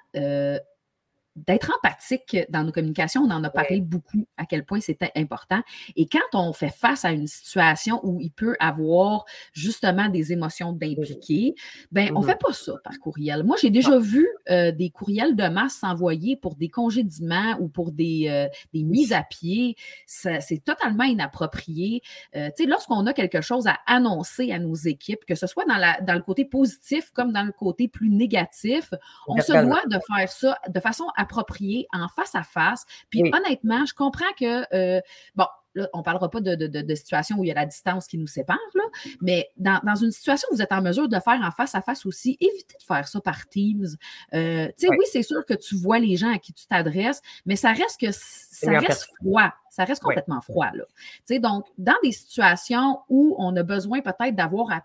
d'être 1.47 1.73
empathique 1.77 2.37
dans 2.49 2.65
nos 2.65 2.73
communications. 2.73 3.23
On 3.23 3.31
en 3.31 3.45
a 3.45 3.51
parlé 3.51 3.81
beaucoup 3.81 4.27
à 4.37 4.47
quel 4.47 4.65
point 4.65 4.81
c'était 4.81 5.13
important. 5.17 5.61
Et 5.97 6.07
quand 6.07 6.21
on 6.35 6.53
fait 6.53 6.71
face 6.71 7.05
à 7.05 7.13
une 7.13 7.27
situation 7.27 8.01
où 8.03 8.21
il 8.21 8.31
peut 8.31 8.57
avoir 8.61 9.25
justement 9.53 10.09
des 10.09 10.33
émotions 10.33 10.73
d'impliquer, 10.73 11.55
ben 11.93 12.11
on 12.15 12.21
ne 12.21 12.25
mm-hmm. 12.25 12.29
fait 12.29 12.39
pas 12.39 12.53
ça 12.53 12.73
par 12.83 12.99
courriel. 12.99 13.43
Moi, 13.43 13.57
j'ai 13.61 13.71
déjà 13.71 13.99
vu 13.99 14.29
euh, 14.51 14.73
des 14.73 14.91
courriels 14.91 15.37
de 15.37 15.49
masse 15.49 15.77
s'envoyer 15.81 16.37
pour 16.37 16.57
des 16.57 16.69
congédiements 16.69 17.57
ou 17.61 17.69
pour 17.69 17.93
des, 17.93 18.27
euh, 18.29 18.49
des 18.73 18.83
mises 18.83 19.13
à 19.13 19.23
pied. 19.23 19.77
C'est 20.07 20.65
totalement 20.65 21.05
inapproprié. 21.05 22.03
Euh, 22.37 22.49
tu 22.57 22.65
sais, 22.65 22.69
lorsqu'on 22.69 23.07
a 23.07 23.13
quelque 23.13 23.41
chose 23.41 23.67
à 23.67 23.79
annoncer 23.87 24.53
à 24.53 24.59
nos 24.59 24.75
équipes, 24.75 25.25
que 25.27 25.35
ce 25.35 25.47
soit 25.47 25.65
dans, 25.65 25.77
la, 25.77 26.01
dans 26.01 26.15
le 26.15 26.23
côté 26.23 26.45
positif 26.45 27.11
comme 27.13 27.33
dans 27.33 27.45
le 27.45 27.53
côté 27.53 27.89
plus 27.89 28.11
négatif, 28.11 28.93
on 29.27 29.41
se 29.41 29.53
doit 29.53 29.83
de 29.87 29.99
faire 30.07 30.31
ça 30.31 30.59
de 30.69 30.81
façon 30.81 31.05
approprié 31.31 31.87
en 31.93 32.09
face 32.09 32.35
à 32.35 32.43
face. 32.43 32.85
Puis 33.09 33.23
honnêtement, 33.33 33.87
je 33.87 33.95
comprends 33.95 34.33
que, 34.39 34.65
euh, 34.75 35.01
bon, 35.35 35.47
Là, 35.77 35.89
on 35.93 35.99
ne 35.99 36.03
parlera 36.03 36.29
pas 36.29 36.41
de, 36.41 36.57
de, 36.57 36.95
situation 36.97 37.37
où 37.39 37.45
il 37.45 37.47
y 37.47 37.51
a 37.53 37.55
la 37.55 37.65
distance 37.65 38.09
qui 38.09 38.19
nous 38.19 38.27
sépare, 38.27 38.59
là, 38.75 38.83
mais 39.21 39.51
dans, 39.57 39.95
une 39.95 40.11
situation 40.11 40.49
où 40.51 40.57
vous 40.57 40.63
êtes 40.63 40.73
en 40.73 40.83
mesure 40.83 41.09
de 41.09 41.19
faire 41.21 41.41
en 41.43 41.53
face 41.53 41.77
à 41.77 41.81
face 41.81 42.05
aussi, 42.07 42.37
évitez 42.41 42.75
de 42.77 42.83
faire 42.83 43.07
ça 43.07 43.21
par 43.21 43.49
Teams. 43.49 43.87
Euh, 44.35 44.67
tu 44.67 44.73
sais, 44.79 44.89
oui, 44.91 45.05
c'est 45.13 45.23
sûr 45.23 45.47
que 45.47 45.55
tu 45.55 45.77
vois 45.77 46.01
les 46.01 46.17
gens 46.17 46.35
à 46.35 46.39
qui 46.39 46.53
tu 46.53 46.67
t'adresses, 46.67 47.23
mais 47.47 47.55
ça 47.55 47.71
reste 47.71 48.01
que 48.01 48.11
ça 48.11 48.79
reste 48.81 49.09
froid. 49.21 49.53
Ça 49.71 49.85
reste 49.85 50.03
complètement 50.03 50.41
froid. 50.41 50.71
Là. 50.75 51.39
Donc, 51.39 51.67
dans 51.79 51.95
des 52.03 52.11
situations 52.11 52.99
où 53.09 53.37
on 53.39 53.55
a 53.55 53.63
besoin 53.63 54.01
peut-être 54.01 54.35
d'avoir 54.35 54.73
à 54.73 54.83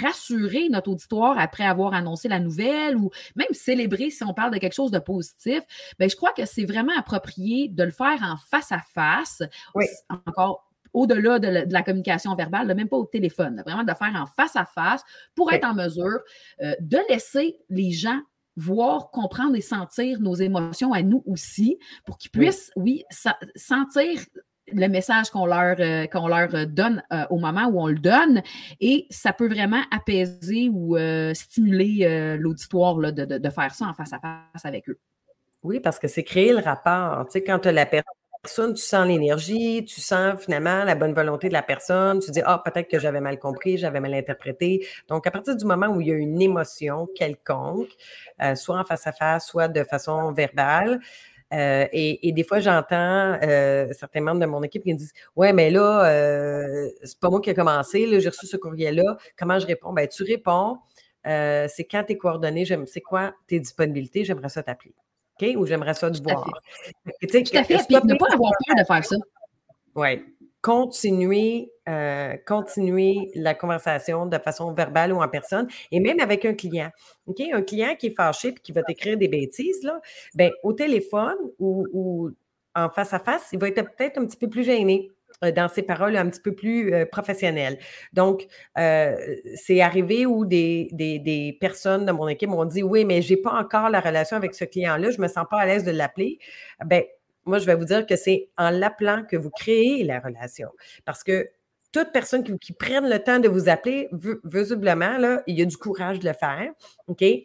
rassurer 0.00 0.68
notre 0.68 0.90
auditoire 0.90 1.38
après 1.38 1.64
avoir 1.64 1.94
annoncé 1.94 2.28
la 2.28 2.40
nouvelle 2.40 2.96
ou 2.96 3.10
même 3.36 3.52
célébrer 3.52 4.10
si 4.10 4.24
on 4.24 4.34
parle 4.34 4.52
de 4.52 4.58
quelque 4.58 4.74
chose 4.74 4.90
de 4.90 4.98
positif, 4.98 5.60
bien, 5.98 6.08
je 6.08 6.16
crois 6.16 6.32
que 6.32 6.44
c'est 6.44 6.64
vraiment 6.64 6.96
approprié 6.96 7.68
de 7.68 7.82
le 7.82 7.90
faire 7.90 8.18
en 8.22 8.36
face 8.36 8.72
à 8.72 8.80
face. 8.94 9.42
Encore 10.08 10.68
au-delà 10.92 11.38
de, 11.38 11.72
la 11.72 11.82
communication 11.82 12.34
verbale, 12.34 12.74
même 12.74 12.88
pas 12.88 12.98
au 12.98 13.06
téléphone, 13.06 13.62
vraiment 13.64 13.82
de 13.82 13.90
le 13.90 13.96
faire 13.96 14.14
en 14.14 14.26
face 14.26 14.56
à 14.56 14.64
face 14.64 15.02
pour 15.34 15.52
être 15.52 15.64
en 15.64 15.74
mesure 15.74 16.20
euh, 16.62 16.74
de 16.80 16.98
laisser 17.08 17.58
les 17.70 17.92
gens 17.92 18.20
voir, 18.56 19.10
comprendre 19.10 19.56
et 19.56 19.62
sentir 19.62 20.20
nos 20.20 20.34
émotions 20.34 20.92
à 20.92 21.02
nous 21.02 21.22
aussi, 21.26 21.78
pour 22.04 22.18
qu'ils 22.18 22.30
puissent, 22.30 22.70
oui, 22.76 23.04
sentir 23.56 24.20
le 24.70 24.88
message 24.88 25.30
qu'on 25.30 25.46
leur, 25.46 25.76
euh, 25.80 26.06
leur 26.28 26.54
euh, 26.54 26.66
donne 26.66 27.02
euh, 27.12 27.24
au 27.30 27.38
moment 27.38 27.66
où 27.66 27.80
on 27.80 27.88
le 27.88 27.98
donne. 27.98 28.42
Et 28.80 29.06
ça 29.10 29.32
peut 29.32 29.48
vraiment 29.48 29.82
apaiser 29.90 30.70
ou 30.72 30.96
stimuler 31.34 32.36
l'auditoire 32.38 32.96
de, 32.96 33.38
de, 33.38 33.50
faire 33.50 33.74
ça 33.74 33.86
en 33.86 33.94
face 33.94 34.12
à 34.12 34.18
face 34.20 34.64
avec 34.64 34.88
eux. 34.88 34.98
Oui, 35.62 35.80
parce 35.80 35.98
que 35.98 36.08
c'est 36.08 36.24
créer 36.24 36.52
le 36.52 36.58
rapport. 36.58 37.26
Tu 37.30 37.38
quand 37.42 37.60
tu 37.60 37.68
as 37.68 37.72
la 37.72 37.86
personne, 37.86 38.74
tu 38.74 38.82
sens 38.82 39.06
l'énergie, 39.06 39.84
tu 39.84 40.00
sens 40.00 40.40
finalement 40.40 40.82
la 40.84 40.96
bonne 40.96 41.14
volonté 41.14 41.48
de 41.48 41.52
la 41.52 41.62
personne, 41.62 42.18
tu 42.18 42.32
dis, 42.32 42.42
ah, 42.44 42.60
peut-être 42.64 42.88
que 42.88 42.98
j'avais 42.98 43.20
mal 43.20 43.38
compris, 43.38 43.78
j'avais 43.78 44.00
mal 44.00 44.12
interprété. 44.14 44.84
Donc, 45.08 45.26
à 45.26 45.30
partir 45.30 45.56
du 45.56 45.64
moment 45.64 45.86
où 45.88 46.00
il 46.00 46.08
y 46.08 46.12
a 46.12 46.16
une 46.16 46.42
émotion 46.42 47.08
quelconque, 47.14 47.90
soit 48.56 48.78
en 48.78 48.84
face 48.84 49.06
à 49.06 49.12
face, 49.12 49.46
soit 49.46 49.68
de 49.68 49.84
façon 49.84 50.32
verbale, 50.32 51.00
euh, 51.52 51.86
et, 51.92 52.32
des 52.32 52.44
fois, 52.44 52.60
j'entends 52.60 53.38
euh, 53.42 53.92
certains 53.92 54.20
membres 54.20 54.40
de 54.40 54.46
mon 54.46 54.62
équipe 54.62 54.82
qui 54.82 54.92
me 54.92 54.98
disent 54.98 55.12
Ouais, 55.36 55.52
mais 55.52 55.70
là, 55.70 56.06
euh, 56.06 56.88
c'est 57.02 57.18
pas 57.18 57.30
moi 57.30 57.40
qui 57.40 57.50
ai 57.50 57.54
commencé, 57.54 58.20
j'ai 58.20 58.28
reçu 58.28 58.46
ce 58.46 58.56
courrier-là. 58.56 59.16
Comment 59.36 59.58
je 59.58 59.66
réponds? 59.66 59.92
Ben, 59.92 60.08
tu 60.08 60.22
réponds, 60.22 60.78
c'est 61.24 61.86
quand 61.90 62.04
tes 62.04 62.16
coordonnées, 62.16 62.64
c'est 62.86 63.00
quoi 63.00 63.34
tes 63.46 63.60
disponibilités, 63.60 64.24
j'aimerais 64.24 64.48
ça 64.48 64.62
t'appeler. 64.62 64.94
OK? 65.40 65.48
Ou 65.56 65.66
j'aimerais 65.66 65.94
ça 65.94 66.10
te 66.10 66.22
voir. 66.22 66.44
Tout 67.04 67.36
à 67.54 67.64
fait. 67.64 67.90
Ne 67.90 68.16
pas 68.16 68.26
avoir 68.32 68.52
peur 68.66 68.76
de 68.76 68.84
faire 68.84 69.04
ça. 69.04 69.16
Oui 69.94 70.22
continuer, 70.62 71.71
euh, 71.88 72.36
continuer 72.46 73.32
la 73.34 73.54
conversation 73.54 74.26
de 74.26 74.38
façon 74.38 74.72
verbale 74.72 75.12
ou 75.12 75.20
en 75.20 75.28
personne, 75.28 75.66
et 75.90 75.98
même 75.98 76.20
avec 76.20 76.44
un 76.44 76.54
client. 76.54 76.90
Un 77.26 77.62
client 77.62 77.96
qui 77.96 78.06
est 78.06 78.14
fâché 78.16 78.48
et 78.48 78.54
qui 78.54 78.70
va 78.70 78.84
t'écrire 78.84 79.16
des 79.16 79.26
bêtises, 79.26 79.82
là, 79.82 80.00
ben, 80.36 80.52
au 80.62 80.72
téléphone 80.74 81.34
ou, 81.58 82.30
en 82.76 82.88
face 82.88 83.12
à 83.12 83.18
face, 83.18 83.48
il 83.52 83.58
va 83.58 83.66
être 83.68 83.82
peut-être 83.96 84.18
un 84.18 84.26
petit 84.26 84.36
peu 84.36 84.48
plus 84.48 84.62
gêné 84.62 85.10
euh, 85.42 85.50
dans 85.50 85.68
ses 85.68 85.82
paroles 85.82 86.16
un 86.16 86.28
petit 86.30 86.40
peu 86.40 86.54
plus 86.54 86.94
euh, 86.94 87.04
professionnelles. 87.04 87.78
Donc, 88.12 88.46
c'est 88.76 89.80
arrivé 89.80 90.24
où 90.24 90.46
des, 90.46 90.88
des, 90.92 91.58
personnes 91.60 92.06
de 92.06 92.12
mon 92.12 92.28
équipe 92.28 92.48
m'ont 92.48 92.64
dit 92.64 92.84
Oui, 92.84 93.04
mais 93.04 93.22
je 93.22 93.34
n'ai 93.34 93.40
pas 93.40 93.54
encore 93.60 93.90
la 93.90 94.00
relation 94.00 94.36
avec 94.36 94.54
ce 94.54 94.64
client-là, 94.64 95.10
je 95.10 95.16
ne 95.16 95.22
me 95.22 95.28
sens 95.28 95.46
pas 95.50 95.58
à 95.58 95.66
l'aise 95.66 95.82
de 95.82 95.90
l'appeler. 95.90 96.38
Ben, 96.86 97.02
moi, 97.44 97.58
je 97.58 97.66
vais 97.66 97.74
vous 97.74 97.84
dire 97.84 98.06
que 98.06 98.14
c'est 98.14 98.50
en 98.56 98.70
l'appelant 98.70 99.24
que 99.28 99.36
vous 99.36 99.50
créez 99.50 100.04
la 100.04 100.20
relation. 100.20 100.68
Parce 101.04 101.24
que 101.24 101.50
toute 101.92 102.12
personne 102.12 102.42
qui, 102.58 102.72
prenne 102.72 103.08
le 103.08 103.18
temps 103.18 103.38
de 103.38 103.48
vous 103.48 103.68
appeler, 103.68 104.08
visiblement, 104.44 105.18
là, 105.18 105.42
il 105.46 105.58
y 105.58 105.62
a 105.62 105.64
du 105.64 105.76
courage 105.76 106.18
de 106.18 106.28
le 106.28 106.34
faire. 106.34 106.72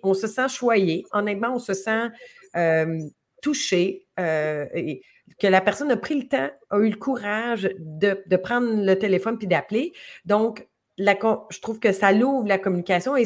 On 0.04 0.14
se 0.14 0.28
sent 0.28 0.48
choyé. 0.50 1.06
Honnêtement, 1.12 1.54
on 1.56 1.60
se 1.60 1.74
sent 1.74 2.08
euh, 2.56 3.00
touché. 3.42 4.08
Euh, 4.20 4.66
et 4.74 5.02
que 5.40 5.48
la 5.48 5.62
personne 5.62 5.92
a 5.92 5.98
pris 5.98 6.16
le 6.16 6.28
temps, 6.28 6.50
a 6.70 6.78
eu 6.80 6.90
le 6.90 6.96
courage 6.96 7.70
de, 7.78 8.36
prendre 8.38 8.84
le 8.84 8.96
téléphone 8.96 9.38
puis 9.38 9.48
d'appeler. 9.48 9.94
Donc, 10.26 10.68
je 10.98 11.60
trouve 11.60 11.80
que 11.80 11.92
ça 11.92 12.12
l'ouvre 12.12 12.48
la 12.48 12.58
communication 12.58 13.16
et 13.16 13.26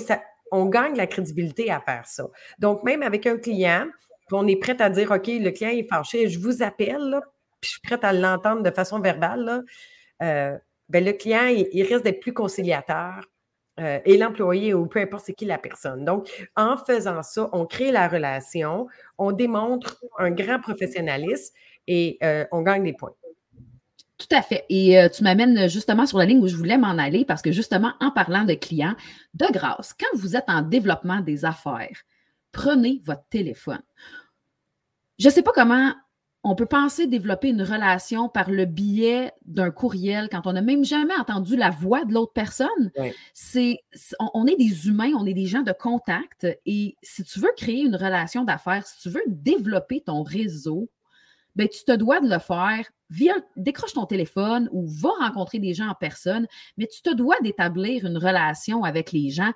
on 0.52 0.66
gagne 0.66 0.96
la 0.96 1.08
crédibilité 1.08 1.72
à 1.72 1.80
faire 1.80 2.06
ça. 2.06 2.28
Donc, 2.60 2.84
même 2.84 3.04
avec 3.04 3.28
un 3.28 3.38
client, 3.38 3.88
on 4.32 4.48
est 4.48 4.58
prêt 4.58 4.82
à 4.82 4.90
dire, 4.90 5.12
OK, 5.12 5.28
le 5.28 5.52
client 5.52 5.72
est 5.72 5.88
fâché, 5.88 6.28
je 6.28 6.40
vous 6.40 6.64
appelle, 6.64 7.22
puis 7.62 7.70
je 7.70 7.72
suis 7.72 7.82
prête 7.82 8.04
à 8.04 8.12
l'entendre 8.14 8.64
de 8.64 8.72
façon 8.72 9.00
verbale, 9.00 9.64
euh, 10.22 10.58
ben, 10.92 11.06
le 11.06 11.14
client, 11.14 11.46
il, 11.48 11.84
risque 11.84 12.04
d'être 12.04 12.20
plus 12.20 12.34
conciliateur. 12.34 13.24
Euh, 13.80 14.00
et 14.04 14.18
l'employé 14.18 14.74
ou 14.74 14.86
peu 14.86 15.00
importe 15.00 15.26
c'est 15.26 15.34
qui 15.34 15.46
la 15.46 15.58
personne. 15.58 16.04
Donc, 16.04 16.28
en 16.58 16.76
faisant 16.76 17.24
ça, 17.24 17.50
on 17.54 17.66
crée 17.66 17.92
la 17.92 18.10
relation, 18.10 18.88
on 19.18 19.32
démontre 19.32 20.04
un 20.20 20.30
grand 20.30 20.60
professionnalisme 20.60 21.54
et 21.88 22.18
euh, 22.22 22.46
on 22.52 22.62
gagne 22.64 22.84
des 22.84 22.92
points. 22.92 23.16
Tout 24.18 24.36
à 24.36 24.42
fait. 24.42 24.66
Et 24.70 24.98
tu 25.14 25.24
m'amènes 25.24 25.70
justement 25.70 26.06
sur 26.06 26.18
la 26.18 26.26
ligne 26.26 26.44
où 26.44 26.48
je 26.48 26.56
voulais 26.56 26.78
m'en 26.78 26.98
aller 26.98 27.24
parce 27.24 27.42
que 27.42 27.54
justement, 27.54 27.94
en 28.02 28.12
parlant 28.12 28.44
de 28.44 28.54
clients, 28.54 28.96
de 29.34 29.46
grâce, 29.52 29.94
quand 29.94 30.20
vous 30.20 30.36
êtes 30.36 30.50
en 30.50 30.62
développement 30.62 31.22
des 31.22 31.46
affaires, 31.46 31.98
prenez 32.52 33.02
votre 33.06 33.26
téléphone. 33.30 33.82
Je 35.18 35.28
ne 35.28 35.32
sais 35.32 35.44
pas 35.44 35.54
comment 35.56 35.94
on 36.44 36.56
peut 36.56 36.66
penser 36.66 37.06
développer 37.06 37.50
une 37.50 37.62
relation 37.62 38.28
par 38.28 38.50
le 38.50 38.66
biais 38.66 39.32
d'un 39.46 39.70
courriel 39.70 40.28
quand 40.30 40.48
on 40.48 40.54
n'a 40.54 40.62
même 40.62 40.84
jamais 40.84 41.16
entendu 41.16 41.56
la 41.56 41.70
voix 41.70 42.04
de 42.04 42.14
l'autre 42.14 42.34
personne. 42.34 42.92
C'est, 43.34 43.80
on, 44.34 44.48
est 44.48 44.56
des 44.56 44.88
humains, 44.88 45.12
on 45.16 45.26
est 45.26 45.36
des 45.36 45.46
gens 45.46 45.62
de 45.62 45.72
contact. 45.72 46.48
Et 46.66 46.96
si 47.04 47.24
tu 47.24 47.40
veux 47.40 47.52
créer 47.56 47.82
une 47.82 47.96
relation 47.96 48.44
d'affaires, 48.44 48.88
si 48.88 49.02
tu 49.02 49.10
veux 49.10 49.24
développer 49.28 50.02
ton 50.02 50.24
réseau, 50.24 50.90
ben, 51.56 51.68
tu 51.68 51.84
te 51.84 51.92
dois 51.92 52.20
de 52.20 52.30
le 52.30 52.40
faire 52.40 52.86
via, 53.12 53.34
décroche 53.58 53.94
ton 53.94 54.06
téléphone 54.06 54.70
ou 54.72 54.88
va 54.88 55.10
rencontrer 55.20 55.60
des 55.60 55.74
gens 55.74 55.90
en 55.90 55.96
personne, 55.96 56.48
mais 56.78 56.88
tu 56.88 57.02
te 57.02 57.14
dois 57.14 57.36
d'établir 57.44 58.06
une 58.06 58.18
relation 58.18 58.86
avec 58.86 59.12
les 59.12 59.30
gens 59.30 59.52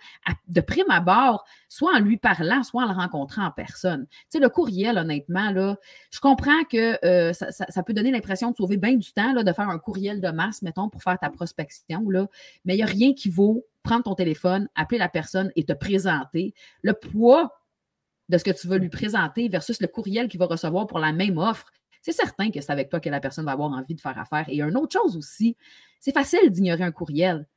de 0.47 0.61
prime 0.61 0.89
abord, 0.89 1.45
soit 1.69 1.95
en 1.95 1.99
lui 1.99 2.17
parlant, 2.17 2.63
soit 2.63 2.83
en 2.83 2.87
le 2.87 2.93
rencontrant 2.93 3.45
en 3.45 3.51
personne. 3.51 4.07
Tu 4.07 4.15
sais, 4.29 4.39
le 4.39 4.49
courriel, 4.49 4.97
honnêtement, 4.97 5.51
là, 5.51 5.77
je 6.11 6.19
comprends 6.19 6.63
que 6.69 6.99
euh, 7.05 7.31
ça, 7.31 7.83
peut 7.83 7.93
donner 7.93 8.11
l'impression 8.11 8.51
de 8.51 8.57
sauver 8.57 8.75
bien 8.75 8.95
du 8.95 9.13
temps, 9.13 9.33
là, 9.33 9.43
de 9.43 9.53
faire 9.53 9.69
un 9.69 9.79
courriel 9.79 10.19
de 10.19 10.29
masse, 10.29 10.61
mettons, 10.61 10.89
pour 10.89 11.01
faire 11.01 11.17
ta 11.17 11.29
prospection, 11.29 12.09
là, 12.09 12.27
mais 12.65 12.73
il 12.73 12.77
n'y 12.77 12.83
a 12.83 12.87
rien 12.87 13.13
qui 13.13 13.29
vaut 13.29 13.65
prendre 13.83 14.03
ton 14.03 14.15
téléphone, 14.15 14.67
appeler 14.75 14.97
la 14.97 15.09
personne 15.09 15.51
et 15.55 15.63
te 15.63 15.73
présenter. 15.73 16.53
Le 16.81 16.93
poids 16.93 17.53
de 18.29 18.37
ce 18.37 18.43
que 18.43 18.51
tu 18.51 18.67
veux 18.67 18.77
lui 18.77 18.89
présenter 18.89 19.47
versus 19.47 19.79
le 19.79 19.87
courriel 19.87 20.27
qu'il 20.27 20.39
va 20.39 20.47
recevoir 20.47 20.87
pour 20.87 20.99
la 20.99 21.13
même 21.13 21.37
offre, 21.37 21.71
c'est 22.05 22.11
certain 22.11 22.51
que 22.51 22.61
c'est 22.61 22.71
avec 22.71 22.89
toi 22.89 22.99
que 22.99 23.09
la 23.09 23.19
personne 23.19 23.45
va 23.45 23.53
avoir 23.53 23.71
envie 23.71 23.95
de 23.95 23.99
faire 23.99 24.15
affaire. 24.19 24.45
Et 24.47 24.61
une 24.61 24.77
autre 24.77 24.93
chose 24.93 25.17
aussi, 25.17 25.57
c'est 25.99 26.13
facile 26.13 26.51
d'ignorer 26.51 26.83
un 26.83 26.91
courriel. 26.91 27.47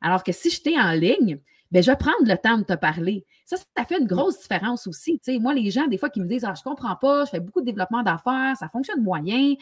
Alors 0.00 0.22
que 0.22 0.30
si 0.30 0.48
je 0.48 0.62
t'ai 0.62 0.78
en 0.78 0.92
ligne, 0.92 1.40
ben, 1.72 1.82
je 1.82 1.90
vais 1.90 1.96
prendre 1.96 2.22
le 2.22 2.36
temps 2.36 2.56
de 2.56 2.62
te 2.62 2.74
parler. 2.74 3.26
Ça, 3.46 3.56
ça 3.56 3.84
fait 3.84 3.98
une 3.98 4.06
grosse 4.06 4.40
différence 4.40 4.86
aussi. 4.86 5.20
moi, 5.40 5.54
les 5.54 5.72
gens, 5.72 5.88
des 5.88 5.98
fois, 5.98 6.08
qui 6.08 6.20
me 6.20 6.26
disent 6.26 6.44
ah, 6.44 6.54
Je 6.54 6.60
ne 6.60 6.70
comprends 6.70 6.94
pas, 6.94 7.24
je 7.24 7.30
fais 7.30 7.40
beaucoup 7.40 7.60
de 7.60 7.66
développement 7.66 8.04
d'affaires, 8.04 8.56
ça 8.56 8.68
fonctionne 8.68 9.02
moyen. 9.02 9.56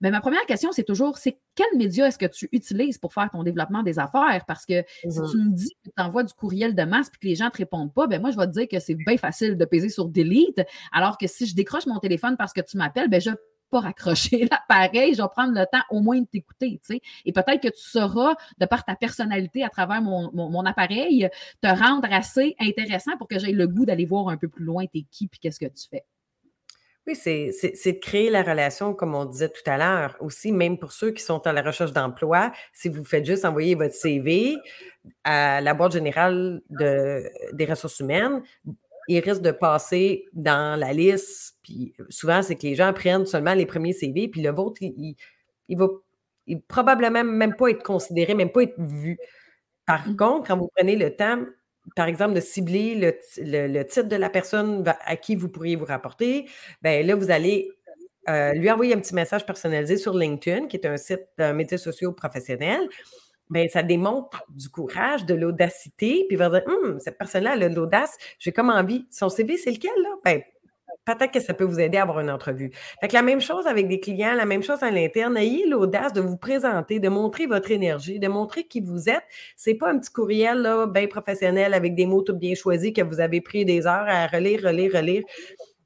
Mais 0.00 0.10
ma 0.10 0.20
première 0.20 0.44
question, 0.46 0.72
c'est 0.72 0.82
toujours 0.82 1.16
c'est 1.16 1.38
quel 1.54 1.66
média 1.76 2.08
est-ce 2.08 2.18
que 2.18 2.26
tu 2.26 2.48
utilises 2.50 2.98
pour 2.98 3.12
faire 3.12 3.30
ton 3.30 3.44
développement 3.44 3.84
des 3.84 4.00
affaires? 4.00 4.44
Parce 4.48 4.66
que 4.66 4.82
si 5.02 5.06
mm-hmm. 5.06 5.30
tu 5.30 5.36
me 5.38 5.50
dis 5.52 5.76
que 5.84 5.90
tu 5.90 6.02
envoies 6.02 6.24
du 6.24 6.34
courriel 6.34 6.74
de 6.74 6.82
masse 6.82 7.06
et 7.08 7.18
que 7.20 7.28
les 7.28 7.36
gens 7.36 7.46
ne 7.46 7.50
te 7.50 7.58
répondent 7.58 7.94
pas, 7.94 8.08
ben 8.08 8.20
moi, 8.20 8.32
je 8.32 8.36
vais 8.36 8.46
te 8.46 8.52
dire 8.52 8.66
que 8.68 8.80
c'est 8.80 8.96
bien 8.96 9.16
facile 9.16 9.56
de 9.56 9.64
peser 9.64 9.88
sur 9.88 10.08
Delete. 10.08 10.66
Alors 10.90 11.16
que 11.16 11.28
si 11.28 11.46
je 11.46 11.54
décroche 11.54 11.86
mon 11.86 12.00
téléphone 12.00 12.36
parce 12.36 12.52
que 12.52 12.60
tu 12.60 12.76
m'appelles, 12.76 13.08
ben 13.08 13.20
je 13.20 13.30
pas 13.70 13.80
raccrocher 13.80 14.48
l'appareil, 14.50 15.14
je 15.16 15.22
vais 15.22 15.28
prendre 15.28 15.58
le 15.58 15.64
temps 15.66 15.84
au 15.90 16.00
moins 16.00 16.20
de 16.20 16.26
t'écouter, 16.26 16.80
tu 16.84 16.94
sais. 16.94 17.00
Et 17.24 17.32
peut-être 17.32 17.62
que 17.62 17.68
tu 17.68 17.80
sauras, 17.80 18.34
de 18.58 18.66
par 18.66 18.84
ta 18.84 18.96
personnalité 18.96 19.64
à 19.64 19.68
travers 19.68 20.02
mon, 20.02 20.64
appareil, 20.66 21.28
te 21.60 21.68
rendre 21.68 22.08
assez 22.12 22.54
intéressant 22.58 23.16
pour 23.16 23.28
que 23.28 23.38
j'aie 23.38 23.52
le 23.52 23.66
goût 23.66 23.84
d'aller 23.84 24.06
voir 24.06 24.28
un 24.28 24.36
peu 24.36 24.48
plus 24.48 24.64
loin 24.64 24.84
t'es 24.86 25.04
qui 25.10 25.28
puis 25.28 25.38
qu'est-ce 25.40 25.60
que 25.60 25.66
tu 25.66 25.88
fais. 25.88 26.04
Oui, 27.06 27.14
c'est 27.14 27.92
de 27.92 27.98
créer 27.98 28.28
la 28.28 28.42
relation, 28.42 28.92
comme 28.92 29.14
on 29.14 29.24
disait 29.24 29.48
tout 29.48 29.62
à 29.64 29.78
l'heure. 29.78 30.14
Aussi, 30.20 30.52
même 30.52 30.76
pour 30.76 30.92
ceux 30.92 31.10
qui 31.10 31.22
sont 31.22 31.46
à 31.46 31.54
la 31.54 31.62
recherche 31.62 31.92
d'emploi, 31.92 32.52
si 32.74 32.90
vous 32.90 33.02
faites 33.02 33.24
juste 33.24 33.46
envoyer 33.46 33.74
votre 33.74 33.94
CV 33.94 34.56
à 35.24 35.62
la 35.62 35.72
boîte 35.72 35.92
générale 35.92 36.60
de, 36.68 37.22
des 37.54 37.64
ressources 37.64 38.00
humaines, 38.00 38.42
il 39.08 39.20
risque 39.20 39.42
de 39.42 39.50
passer 39.50 40.26
dans 40.32 40.78
la 40.78 40.92
liste. 40.92 41.56
Puis 41.62 41.94
souvent, 42.10 42.42
c'est 42.42 42.54
que 42.54 42.62
les 42.62 42.74
gens 42.74 42.92
prennent 42.92 43.26
seulement 43.26 43.54
les 43.54 43.66
premiers 43.66 43.94
CV, 43.94 44.28
puis 44.28 44.42
le 44.42 44.50
vôtre, 44.50 44.82
il, 44.82 45.16
il, 45.68 45.78
va 45.78 45.88
probablement 46.68 47.24
même 47.24 47.56
pas 47.56 47.70
être 47.70 47.82
considéré, 47.82 48.34
même 48.34 48.52
pas 48.52 48.62
être 48.62 48.78
vu. 48.78 49.18
Par 49.86 50.06
mmh. 50.06 50.16
contre, 50.16 50.48
quand 50.48 50.58
vous 50.58 50.68
prenez 50.76 50.96
le 50.96 51.16
temps, 51.16 51.42
par 51.96 52.06
exemple, 52.06 52.34
de 52.34 52.40
cibler 52.40 52.94
le, 52.94 53.82
titre 53.84 54.08
de 54.08 54.16
la 54.16 54.28
personne 54.28 54.84
à 55.04 55.16
qui 55.16 55.34
vous 55.34 55.48
pourriez 55.48 55.76
vous 55.76 55.86
rapporter, 55.86 56.46
bien 56.82 57.02
là, 57.02 57.14
vous 57.14 57.30
allez 57.30 57.70
euh, 58.28 58.52
lui 58.52 58.70
envoyer 58.70 58.94
un 58.94 59.00
petit 59.00 59.14
message 59.14 59.46
personnalisé 59.46 59.96
sur 59.96 60.14
LinkedIn, 60.14 60.66
qui 60.66 60.76
est 60.76 60.86
un 60.86 60.98
site 60.98 61.22
d'un 61.38 61.54
média 61.54 61.78
social 61.78 62.12
professionnel 62.14 62.86
ben, 63.50 63.68
ça 63.68 63.82
démontre 63.82 64.44
du 64.50 64.68
courage, 64.68 65.24
de 65.26 65.34
l'audacité, 65.34 66.24
puis 66.28 66.36
il 66.36 66.38
va 66.38 66.50
dire 66.50 66.62
hum, 66.66 66.98
cette 67.00 67.18
personne-là, 67.18 67.52
a 67.52 67.68
de 67.68 67.74
l'audace, 67.74 68.16
j'ai 68.38 68.52
comme 68.52 68.70
envie. 68.70 69.06
Son 69.10 69.28
CV, 69.28 69.56
c'est 69.56 69.70
lequel, 69.70 69.92
là? 70.02 70.10
Ben, 70.24 70.42
peut-être 71.04 71.32
que 71.32 71.40
ça 71.40 71.54
peut 71.54 71.64
vous 71.64 71.80
aider 71.80 71.98
à 71.98 72.02
avoir 72.02 72.20
une 72.20 72.30
entrevue. 72.30 72.70
Fait 73.00 73.08
que 73.08 73.14
la 73.14 73.22
même 73.22 73.40
chose 73.40 73.66
avec 73.66 73.88
des 73.88 74.00
clients, 74.00 74.34
la 74.34 74.44
même 74.44 74.62
chose 74.62 74.82
à 74.82 74.90
l'interne. 74.90 75.36
Ayez 75.36 75.66
l'audace 75.66 76.12
de 76.12 76.20
vous 76.20 76.36
présenter, 76.36 77.00
de 77.00 77.08
montrer 77.08 77.46
votre 77.46 77.70
énergie, 77.70 78.18
de 78.18 78.28
montrer 78.28 78.64
qui 78.64 78.80
vous 78.80 79.08
êtes. 79.08 79.24
C'est 79.56 79.74
pas 79.74 79.90
un 79.90 79.98
petit 79.98 80.12
courriel 80.12 80.58
là, 80.58 80.86
bien 80.86 81.06
professionnel 81.06 81.74
avec 81.74 81.94
des 81.94 82.06
mots 82.06 82.22
tout 82.22 82.36
bien 82.36 82.54
choisis 82.54 82.92
que 82.92 83.02
vous 83.02 83.20
avez 83.20 83.40
pris 83.40 83.64
des 83.64 83.86
heures 83.86 84.06
à 84.06 84.26
relire, 84.26 84.62
relire, 84.64 84.92
relire. 84.92 85.22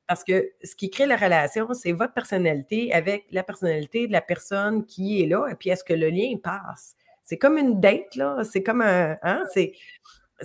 Parce 0.09 0.25
que 0.25 0.51
ce 0.63 0.75
qui 0.75 0.91
crée 0.91 1.07
la 1.07 1.17
relation, 1.17 1.73
c'est 1.73 1.93
votre 1.93 2.13
personnalité 2.13 2.93
avec 2.93 3.25
la 3.31 3.43
personnalité 3.43 4.07
de 4.09 4.13
la 4.13 4.21
personne 4.21 4.85
qui 4.85 5.23
est 5.23 5.27
là. 5.27 5.47
Et 5.51 5.55
puis, 5.55 5.71
est-ce 5.71 5.85
que 5.85 5.95
le 5.95 6.11
lien 6.11 6.37
passe? 6.43 6.97
C'est 7.23 7.39
comme 7.39 7.59
une 7.59 7.81
date, 7.81 8.15
là. 8.17 8.43
C'est 8.45 8.63
comme 8.63 8.83
un. 8.83 9.17
Hein, 9.23 9.45
c'est, 9.53 9.73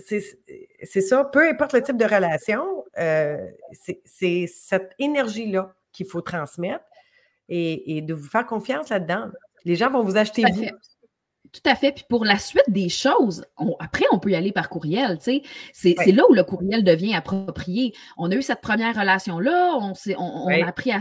c'est, 0.05 1.01
ça. 1.01 1.25
Peu 1.25 1.47
importe 1.47 1.73
le 1.73 1.81
type 1.81 1.97
de 1.97 2.05
relation, 2.05 2.85
euh, 2.99 3.37
c'est, 4.05 4.45
cette 4.47 4.93
énergie-là 4.99 5.73
qu'il 5.91 6.05
faut 6.05 6.21
transmettre 6.21 6.85
et, 7.49 8.01
de 8.01 8.13
vous 8.13 8.27
faire 8.27 8.45
confiance 8.45 8.89
là-dedans. 8.89 9.29
Les 9.65 9.75
gens 9.75 9.89
vont 9.89 10.03
vous 10.03 10.17
acheter 10.17 10.43
vous. 10.53 10.65
Tout 11.53 11.61
à 11.69 11.75
fait. 11.75 11.91
Puis 11.93 12.05
pour 12.07 12.25
la 12.25 12.37
suite 12.37 12.69
des 12.69 12.89
choses, 12.89 13.45
après, 13.79 14.05
on 14.11 14.19
peut 14.19 14.31
y 14.31 14.35
aller 14.35 14.51
par 14.51 14.69
courriel. 14.69 15.17
C'est 15.21 16.11
là 16.11 16.23
où 16.29 16.33
le 16.33 16.43
courriel 16.43 16.83
devient 16.83 17.15
approprié. 17.15 17.93
On 18.17 18.31
a 18.31 18.35
eu 18.35 18.41
cette 18.41 18.61
première 18.61 18.95
relation-là, 18.95 19.77
on, 19.79 19.93
on, 20.17 20.47
a 20.47 20.67
appris 20.67 20.91
à, 20.91 20.99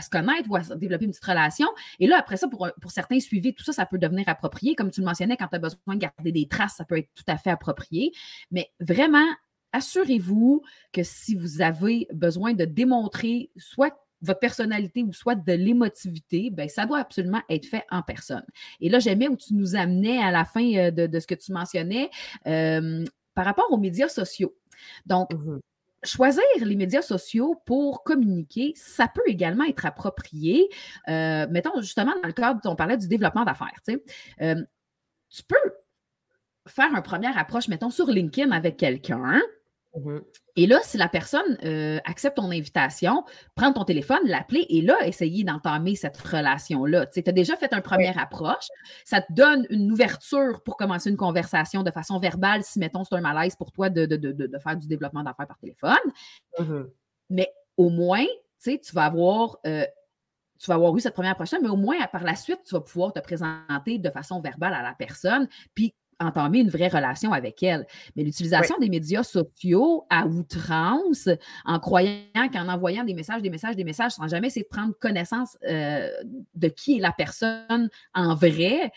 se 0.00 0.10
connaître 0.10 0.50
ou 0.50 0.56
à 0.56 0.60
développer 0.76 1.04
une 1.04 1.10
petite 1.10 1.24
relation. 1.24 1.68
Et 1.98 2.06
là, 2.06 2.18
après 2.18 2.36
ça, 2.36 2.48
pour, 2.48 2.68
pour 2.80 2.90
certains 2.90 3.20
suivis, 3.20 3.54
tout 3.54 3.64
ça, 3.64 3.72
ça 3.72 3.86
peut 3.86 3.98
devenir 3.98 4.28
approprié. 4.28 4.74
Comme 4.74 4.90
tu 4.90 5.00
le 5.00 5.06
mentionnais, 5.06 5.36
quand 5.36 5.48
tu 5.48 5.56
as 5.56 5.60
besoin 5.60 5.94
de 5.94 6.00
garder 6.00 6.32
des 6.32 6.46
traces, 6.46 6.76
ça 6.76 6.84
peut 6.84 6.98
être 6.98 7.10
tout 7.14 7.24
à 7.26 7.36
fait 7.36 7.50
approprié. 7.50 8.12
Mais 8.50 8.70
vraiment, 8.80 9.26
assurez-vous 9.72 10.62
que 10.92 11.02
si 11.02 11.34
vous 11.34 11.62
avez 11.62 12.06
besoin 12.12 12.52
de 12.54 12.64
démontrer 12.64 13.50
soit 13.56 13.96
votre 14.20 14.40
personnalité 14.40 15.02
ou 15.02 15.12
soit 15.12 15.36
de 15.36 15.52
l'émotivité, 15.52 16.50
ben, 16.50 16.68
ça 16.68 16.86
doit 16.86 16.98
absolument 16.98 17.42
être 17.48 17.66
fait 17.66 17.84
en 17.90 18.02
personne. 18.02 18.44
Et 18.80 18.88
là, 18.88 18.98
j'aimais 18.98 19.28
où 19.28 19.36
tu 19.36 19.54
nous 19.54 19.76
amenais 19.76 20.18
à 20.18 20.30
la 20.30 20.44
fin 20.44 20.74
euh, 20.74 20.90
de, 20.90 21.20
ce 21.20 21.26
que 21.26 21.36
tu 21.36 21.52
mentionnais 21.52 22.10
euh, 22.46 23.04
par 23.34 23.44
rapport 23.44 23.70
aux 23.70 23.78
médias 23.78 24.08
sociaux. 24.08 24.56
Donc, 25.06 25.32
mmh 25.32 25.60
choisir 26.04 26.42
les 26.60 26.76
médias 26.76 27.02
sociaux 27.02 27.60
pour 27.66 28.04
communiquer, 28.04 28.72
ça 28.76 29.08
peut 29.08 29.22
également 29.26 29.64
être 29.64 29.86
approprié. 29.86 30.68
Euh, 31.08 31.46
mettons, 31.50 31.80
justement, 31.80 32.14
dans 32.22 32.26
le 32.26 32.32
cadre, 32.32 32.60
on 32.64 32.76
parlait 32.76 32.96
du 32.96 33.08
développement 33.08 33.44
d'affaires. 33.44 33.80
Tu, 33.86 34.00
tu 34.38 35.42
peux 35.42 35.72
faire 36.66 36.90
une 36.94 37.02
première 37.02 37.36
approche, 37.38 37.68
mettons, 37.68 37.90
sur 37.90 38.06
LinkedIn 38.06 38.50
avec 38.50 38.76
quelqu'un 38.76 39.40
Mmh 39.94 40.18
et 40.60 40.66
là, 40.66 40.80
si 40.82 40.96
la 40.96 41.08
personne 41.08 41.56
euh, 41.64 42.00
accepte 42.04 42.36
ton 42.36 42.50
invitation, 42.50 43.22
prends 43.54 43.72
ton 43.72 43.84
téléphone, 43.84 44.18
l'appeler 44.24 44.66
et 44.70 44.82
là, 44.82 44.96
essayer 45.06 45.44
d'entamer 45.44 45.94
cette 45.94 46.16
relation-là. 46.16 47.06
Tu 47.06 47.22
as 47.24 47.32
déjà 47.32 47.54
fait 47.54 47.72
une 47.72 47.80
première 47.80 48.18
approche, 48.18 48.66
ça 49.04 49.20
te 49.20 49.32
donne 49.32 49.68
une 49.70 49.92
ouverture 49.92 50.60
pour 50.64 50.76
commencer 50.76 51.10
une 51.10 51.16
conversation 51.16 51.84
de 51.84 51.92
façon 51.92 52.18
verbale 52.18 52.64
si, 52.64 52.80
mettons, 52.80 53.04
c'est 53.04 53.14
un 53.14 53.20
malaise 53.20 53.54
pour 53.54 53.70
toi 53.70 53.88
de, 53.88 54.08
faire 54.60 54.76
du 54.76 54.88
développement 54.88 55.22
d'affaires 55.22 55.46
par 55.46 55.58
téléphone. 55.58 55.96
Mmh 56.58 56.82
mais 57.30 57.52
au 57.76 57.90
moins, 57.90 58.24
tu 58.62 58.78
vas 58.92 59.04
avoir. 59.04 59.58
Euh, 59.66 59.84
tu 60.58 60.66
vas 60.66 60.74
avoir 60.74 60.96
eu 60.96 61.00
cette 61.00 61.14
première 61.14 61.32
approche, 61.32 61.52
mais 61.62 61.68
au 61.68 61.76
moins, 61.76 62.04
par 62.08 62.24
la 62.24 62.34
suite, 62.34 62.60
tu 62.64 62.74
vas 62.74 62.80
pouvoir 62.80 63.12
te 63.12 63.20
présenter 63.20 63.98
de 63.98 64.10
façon 64.10 64.40
verbale 64.40 64.74
à 64.74 64.82
la 64.82 64.92
personne, 64.92 65.46
puis 65.72 65.94
entamer 66.20 66.60
une 66.60 66.70
vraie 66.70 66.88
relation 66.88 67.32
avec 67.32 67.62
elle. 67.62 67.86
Mais 68.16 68.24
l'utilisation 68.24 68.76
des 68.78 68.88
médias 68.88 69.22
sociaux 69.22 70.04
à 70.10 70.26
outrance, 70.26 71.28
en 71.64 71.78
croyant 71.78 72.48
qu'en 72.52 72.68
envoyant 72.68 73.04
des 73.04 73.14
messages, 73.14 73.42
des 73.42 73.50
messages, 73.50 73.76
des 73.76 73.84
messages, 73.84 74.12
sans 74.12 74.28
jamais 74.28 74.48
essayer 74.48 74.64
de 74.64 74.76
prendre 74.76 74.94
connaissance 74.98 75.56
euh, 75.68 76.08
de 76.54 76.68
qui 76.68 76.98
est 76.98 77.00
la 77.00 77.12
personne 77.12 77.88
en 78.14 78.34
vrai, 78.34 78.92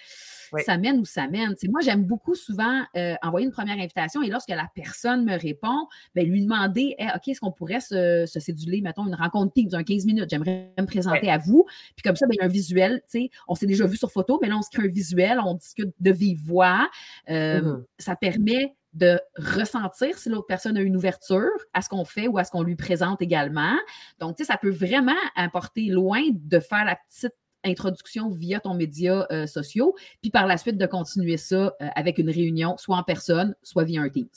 ça 0.59 0.77
mène 0.77 0.99
ou 0.99 1.05
ça 1.05 1.27
mène. 1.27 1.55
moi, 1.69 1.81
j'aime 1.81 2.03
beaucoup 2.03 2.35
souvent 2.35 2.81
euh, 2.95 3.15
envoyer 3.21 3.45
une 3.45 3.51
première 3.51 3.77
invitation 3.77 4.21
et 4.21 4.29
lorsque 4.29 4.49
la 4.49 4.69
personne 4.75 5.25
me 5.25 5.37
répond, 5.37 5.87
ben, 6.15 6.25
lui 6.27 6.41
demander 6.41 6.95
OK, 7.15 7.27
est-ce 7.27 7.39
qu'on 7.39 7.51
pourrait 7.51 7.79
se, 7.79 8.25
se, 8.27 8.39
céduler, 8.39 8.81
mettons, 8.81 9.07
une 9.07 9.15
rencontre 9.15 9.53
Teams, 9.53 9.69
un 9.73 9.83
15 9.83 10.05
minutes, 10.05 10.29
j'aimerais 10.29 10.73
me 10.79 10.85
présenter 10.85 11.29
à 11.29 11.37
vous. 11.37 11.65
Puis 11.95 12.03
comme 12.03 12.15
ça, 12.15 12.25
ben, 12.27 12.33
il 12.33 12.41
y 12.41 12.41
a 12.41 12.45
un 12.45 12.49
visuel, 12.49 13.01
on 13.47 13.55
s'est 13.55 13.67
déjà 13.67 13.85
vu 13.85 13.97
sur 13.97 14.11
photo, 14.11 14.39
mais 14.41 14.49
là, 14.49 14.57
on 14.57 14.61
se 14.61 14.69
crée 14.69 14.87
un 14.87 14.91
visuel, 14.91 15.39
on 15.43 15.55
discute 15.55 15.93
de 15.99 16.11
vive 16.11 16.39
voix. 16.43 16.89
Euh, 17.29 17.61
mm-hmm. 17.61 17.83
Ça 17.99 18.15
permet 18.15 18.75
de 18.93 19.19
ressentir 19.37 20.17
si 20.17 20.29
l'autre 20.29 20.47
personne 20.47 20.75
a 20.77 20.81
une 20.81 20.97
ouverture 20.97 21.49
à 21.73 21.81
ce 21.81 21.89
qu'on 21.89 22.03
fait 22.03 22.27
ou 22.27 22.37
à 22.37 22.43
ce 22.43 22.51
qu'on 22.51 22.63
lui 22.63 22.75
présente 22.75 23.21
également. 23.21 23.75
Donc, 24.19 24.35
tu 24.35 24.43
sais, 24.43 24.51
ça 24.51 24.57
peut 24.57 24.69
vraiment 24.69 25.15
apporter 25.35 25.85
loin 25.87 26.21
de 26.29 26.59
faire 26.59 26.83
la 26.83 26.97
petite 26.97 27.33
introduction 27.63 28.29
via 28.29 28.59
ton 28.59 28.73
média 28.73 29.27
euh, 29.31 29.47
sociaux, 29.47 29.95
puis 30.21 30.31
par 30.31 30.47
la 30.47 30.57
suite 30.57 30.77
de 30.77 30.85
continuer 30.85 31.37
ça 31.37 31.55
euh, 31.55 31.87
avec 31.95 32.17
une 32.17 32.29
réunion, 32.29 32.77
soit 32.77 32.97
en 32.97 33.03
personne, 33.03 33.55
soit 33.63 33.83
via 33.83 34.01
un 34.01 34.09
Teams. 34.09 34.27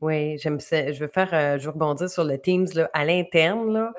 Oui, 0.00 0.38
j'aime 0.38 0.60
ça. 0.60 0.92
Je 0.92 1.00
veux 1.00 1.10
faire, 1.12 1.32
euh, 1.34 1.58
je 1.58 1.66
veux 1.66 1.72
rebondir 1.72 2.08
sur 2.08 2.24
le 2.24 2.38
Teams 2.38 2.68
à 2.92 3.04
l'interne. 3.04 3.92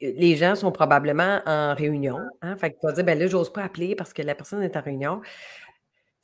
les 0.00 0.36
gens 0.36 0.56
sont 0.56 0.72
probablement 0.72 1.40
en 1.46 1.74
réunion. 1.74 2.18
Hein, 2.40 2.56
fait 2.56 2.72
que 2.72 2.80
tu 2.80 2.86
vas 2.86 2.92
dire, 2.92 3.04
ben 3.04 3.18
là, 3.18 3.28
j'ose 3.28 3.52
pas 3.52 3.62
appeler 3.62 3.94
parce 3.94 4.12
que 4.12 4.22
la 4.22 4.34
personne 4.34 4.62
est 4.62 4.76
en 4.76 4.82
réunion 4.82 5.20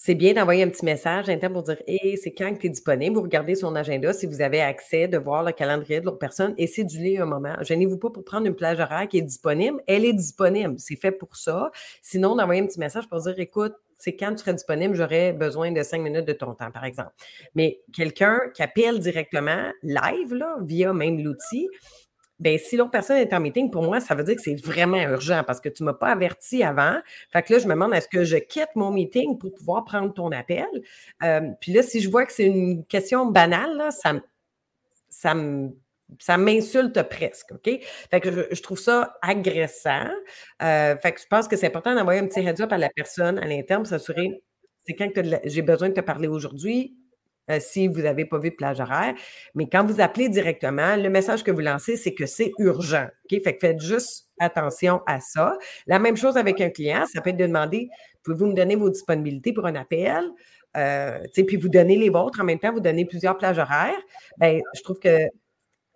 c'est 0.00 0.14
bien 0.14 0.32
d'envoyer 0.32 0.62
un 0.62 0.68
petit 0.68 0.84
message 0.84 1.28
interne 1.28 1.52
pour 1.52 1.64
dire 1.64 1.82
Hey, 1.88 2.16
c'est 2.16 2.32
quand 2.32 2.54
que 2.54 2.60
tu 2.60 2.66
es 2.68 2.70
disponible? 2.70 3.16
Vous 3.16 3.22
regardez 3.22 3.56
son 3.56 3.74
agenda 3.74 4.12
si 4.12 4.26
vous 4.26 4.40
avez 4.40 4.60
accès, 4.60 5.08
de 5.08 5.18
voir 5.18 5.42
le 5.42 5.50
calendrier 5.50 6.00
de 6.00 6.06
l'autre 6.06 6.20
personne 6.20 6.54
et 6.56 6.68
céduler 6.68 7.18
un 7.18 7.26
moment. 7.26 7.56
Gênez-vous 7.62 7.98
pas 7.98 8.08
pour 8.08 8.24
prendre 8.24 8.46
une 8.46 8.54
plage 8.54 8.78
horaire 8.78 9.08
qui 9.08 9.18
est 9.18 9.22
disponible. 9.22 9.82
Elle 9.88 10.04
est 10.04 10.12
disponible. 10.12 10.76
C'est 10.78 10.94
fait 10.94 11.10
pour 11.10 11.34
ça. 11.34 11.72
Sinon, 12.00 12.36
d'envoyer 12.36 12.62
un 12.62 12.66
petit 12.66 12.78
message 12.78 13.08
pour 13.08 13.20
dire 13.20 13.34
Écoute, 13.38 13.74
c'est 13.96 14.14
quand 14.14 14.30
tu 14.30 14.38
serais 14.38 14.54
disponible, 14.54 14.94
j'aurais 14.94 15.32
besoin 15.32 15.72
de 15.72 15.82
cinq 15.82 16.00
minutes 16.00 16.26
de 16.26 16.32
ton 16.32 16.54
temps, 16.54 16.70
par 16.70 16.84
exemple. 16.84 17.10
Mais 17.56 17.80
quelqu'un 17.92 18.38
qui 18.54 18.62
appelle 18.62 19.00
directement 19.00 19.72
live, 19.82 20.40
via 20.62 20.92
même 20.92 21.18
l'outil, 21.18 21.68
ben, 22.38 22.56
si 22.58 22.76
l'autre 22.76 22.90
personne 22.90 23.16
est 23.16 23.32
en 23.32 23.40
meeting, 23.40 23.70
pour 23.70 23.82
moi, 23.82 24.00
ça 24.00 24.14
veut 24.14 24.24
dire 24.24 24.36
que 24.36 24.42
c'est 24.42 24.54
vraiment 24.54 24.98
urgent 24.98 25.42
parce 25.46 25.60
que 25.60 25.68
tu 25.68 25.82
ne 25.82 25.86
m'as 25.86 25.94
pas 25.94 26.08
averti 26.08 26.62
avant. 26.62 26.96
Fait 27.32 27.42
que 27.42 27.52
là, 27.52 27.58
je 27.58 27.66
me 27.66 27.72
demande 27.72 27.94
est-ce 27.94 28.08
que 28.08 28.24
je 28.24 28.36
quitte 28.36 28.70
mon 28.76 28.90
meeting 28.90 29.38
pour 29.38 29.52
pouvoir 29.54 29.84
prendre 29.84 30.12
ton 30.14 30.30
appel? 30.30 30.66
Euh, 31.22 31.40
puis 31.60 31.72
là, 31.72 31.82
si 31.82 32.00
je 32.00 32.08
vois 32.08 32.26
que 32.26 32.32
c'est 32.32 32.46
une 32.46 32.84
question 32.84 33.26
banale, 33.26 33.90
ça, 33.90 34.14
ça 36.18 36.36
m'insulte 36.36 37.02
presque, 37.08 37.52
OK? 37.52 37.80
Fait 38.10 38.20
que 38.20 38.48
je, 38.54 38.62
trouve 38.62 38.78
ça 38.78 39.16
agressant. 39.20 40.08
Euh, 40.62 40.96
fait 40.96 41.12
que 41.12 41.20
je 41.20 41.26
pense 41.26 41.48
que 41.48 41.56
c'est 41.56 41.66
important 41.66 41.94
d'envoyer 41.94 42.20
un 42.20 42.26
petit 42.26 42.40
heads 42.40 42.62
up 42.62 42.72
à 42.72 42.78
la 42.78 42.88
personne 42.88 43.38
à 43.38 43.46
l'interne 43.46 43.82
pour 43.82 43.90
s'assurer, 43.90 44.42
c'est 44.86 44.94
quand 44.94 45.10
j'ai 45.44 45.62
besoin 45.62 45.90
de 45.90 45.94
te 45.94 46.00
parler 46.00 46.28
aujourd'hui, 46.28 46.96
euh, 47.50 47.58
si 47.60 47.88
vous 47.88 48.02
n'avez 48.02 48.24
pas 48.24 48.38
vu 48.38 48.50
de 48.50 48.56
plage 48.56 48.80
horaire. 48.80 49.14
Mais 49.54 49.68
quand 49.68 49.84
vous 49.84 50.00
appelez 50.00 50.28
directement, 50.28 50.96
le 50.96 51.08
message 51.08 51.42
que 51.42 51.50
vous 51.50 51.60
lancez, 51.60 51.96
c'est 51.96 52.14
que 52.14 52.26
c'est 52.26 52.52
urgent. 52.58 53.06
OK? 53.24 53.42
Fait 53.42 53.56
que 53.56 53.60
faites 53.60 53.80
juste 53.80 54.28
attention 54.38 55.00
à 55.06 55.20
ça. 55.20 55.56
La 55.86 55.98
même 55.98 56.16
chose 56.16 56.36
avec 56.36 56.60
un 56.60 56.70
client, 56.70 57.04
ça 57.12 57.20
peut 57.20 57.30
être 57.30 57.36
de 57.36 57.46
demander 57.46 57.88
pouvez-vous 58.22 58.46
me 58.46 58.54
donner 58.54 58.76
vos 58.76 58.90
disponibilités 58.90 59.52
pour 59.52 59.66
un 59.66 59.74
appel? 59.74 60.22
Euh, 60.76 61.18
puis 61.34 61.56
vous 61.56 61.68
donner 61.68 61.96
les 61.96 62.10
vôtres, 62.10 62.40
en 62.40 62.44
même 62.44 62.58
temps, 62.58 62.72
vous 62.72 62.80
donnez 62.80 63.04
plusieurs 63.04 63.38
plages 63.38 63.58
horaires. 63.58 63.98
Bien, 64.38 64.58
je 64.74 64.82
trouve 64.82 64.98
que 64.98 65.18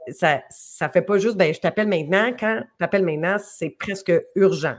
ça 0.08 0.36
ne 0.36 0.88
fait 0.92 1.02
pas 1.02 1.18
juste, 1.18 1.36
ben, 1.36 1.52
je 1.52 1.60
t'appelle 1.60 1.88
maintenant. 1.88 2.32
Quand 2.38 2.62
tu 2.78 2.84
appelles 2.84 3.04
maintenant, 3.04 3.36
c'est 3.38 3.70
presque 3.70 4.12
urgent. 4.34 4.76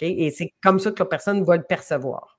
Et 0.00 0.30
c'est 0.30 0.52
comme 0.62 0.78
ça 0.78 0.92
que 0.92 1.02
la 1.02 1.06
personne 1.06 1.42
va 1.42 1.56
le 1.56 1.64
percevoir. 1.64 2.38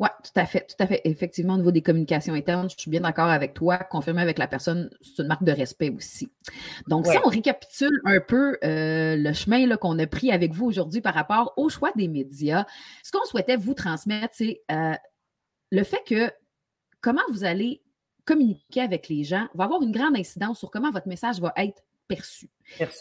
Oui, 0.00 0.08
tout 0.24 0.40
à 0.40 0.46
fait, 0.46 0.66
tout 0.66 0.82
à 0.82 0.86
fait. 0.86 1.02
Effectivement, 1.04 1.54
au 1.54 1.56
niveau 1.58 1.72
des 1.72 1.82
communications 1.82 2.32
internes, 2.32 2.70
je 2.70 2.76
suis 2.78 2.90
bien 2.90 3.02
d'accord 3.02 3.28
avec 3.28 3.52
toi. 3.52 3.76
Confirmer 3.76 4.22
avec 4.22 4.38
la 4.38 4.46
personne, 4.46 4.88
c'est 5.02 5.20
une 5.20 5.28
marque 5.28 5.44
de 5.44 5.52
respect 5.52 5.90
aussi. 5.90 6.32
Donc, 6.88 7.06
si 7.06 7.18
on 7.22 7.28
récapitule 7.28 8.00
un 8.06 8.18
peu 8.18 8.56
euh, 8.64 9.16
le 9.16 9.32
chemin 9.34 9.76
qu'on 9.76 9.98
a 9.98 10.06
pris 10.06 10.32
avec 10.32 10.54
vous 10.54 10.64
aujourd'hui 10.64 11.02
par 11.02 11.12
rapport 11.12 11.52
au 11.58 11.68
choix 11.68 11.92
des 11.96 12.08
médias, 12.08 12.64
ce 13.04 13.12
qu'on 13.12 13.26
souhaitait 13.26 13.56
vous 13.56 13.74
transmettre, 13.74 14.32
c'est 14.32 14.62
euh, 14.72 14.94
le 15.70 15.84
fait 15.84 16.02
que 16.06 16.30
comment 17.02 17.20
vous 17.30 17.44
allez 17.44 17.82
communiquer 18.24 18.80
avec 18.80 19.10
les 19.10 19.22
gens 19.22 19.48
va 19.52 19.64
avoir 19.64 19.82
une 19.82 19.92
grande 19.92 20.16
incidence 20.16 20.60
sur 20.60 20.70
comment 20.70 20.90
votre 20.90 21.08
message 21.08 21.40
va 21.40 21.52
être 21.58 21.82
perçu. 22.10 22.50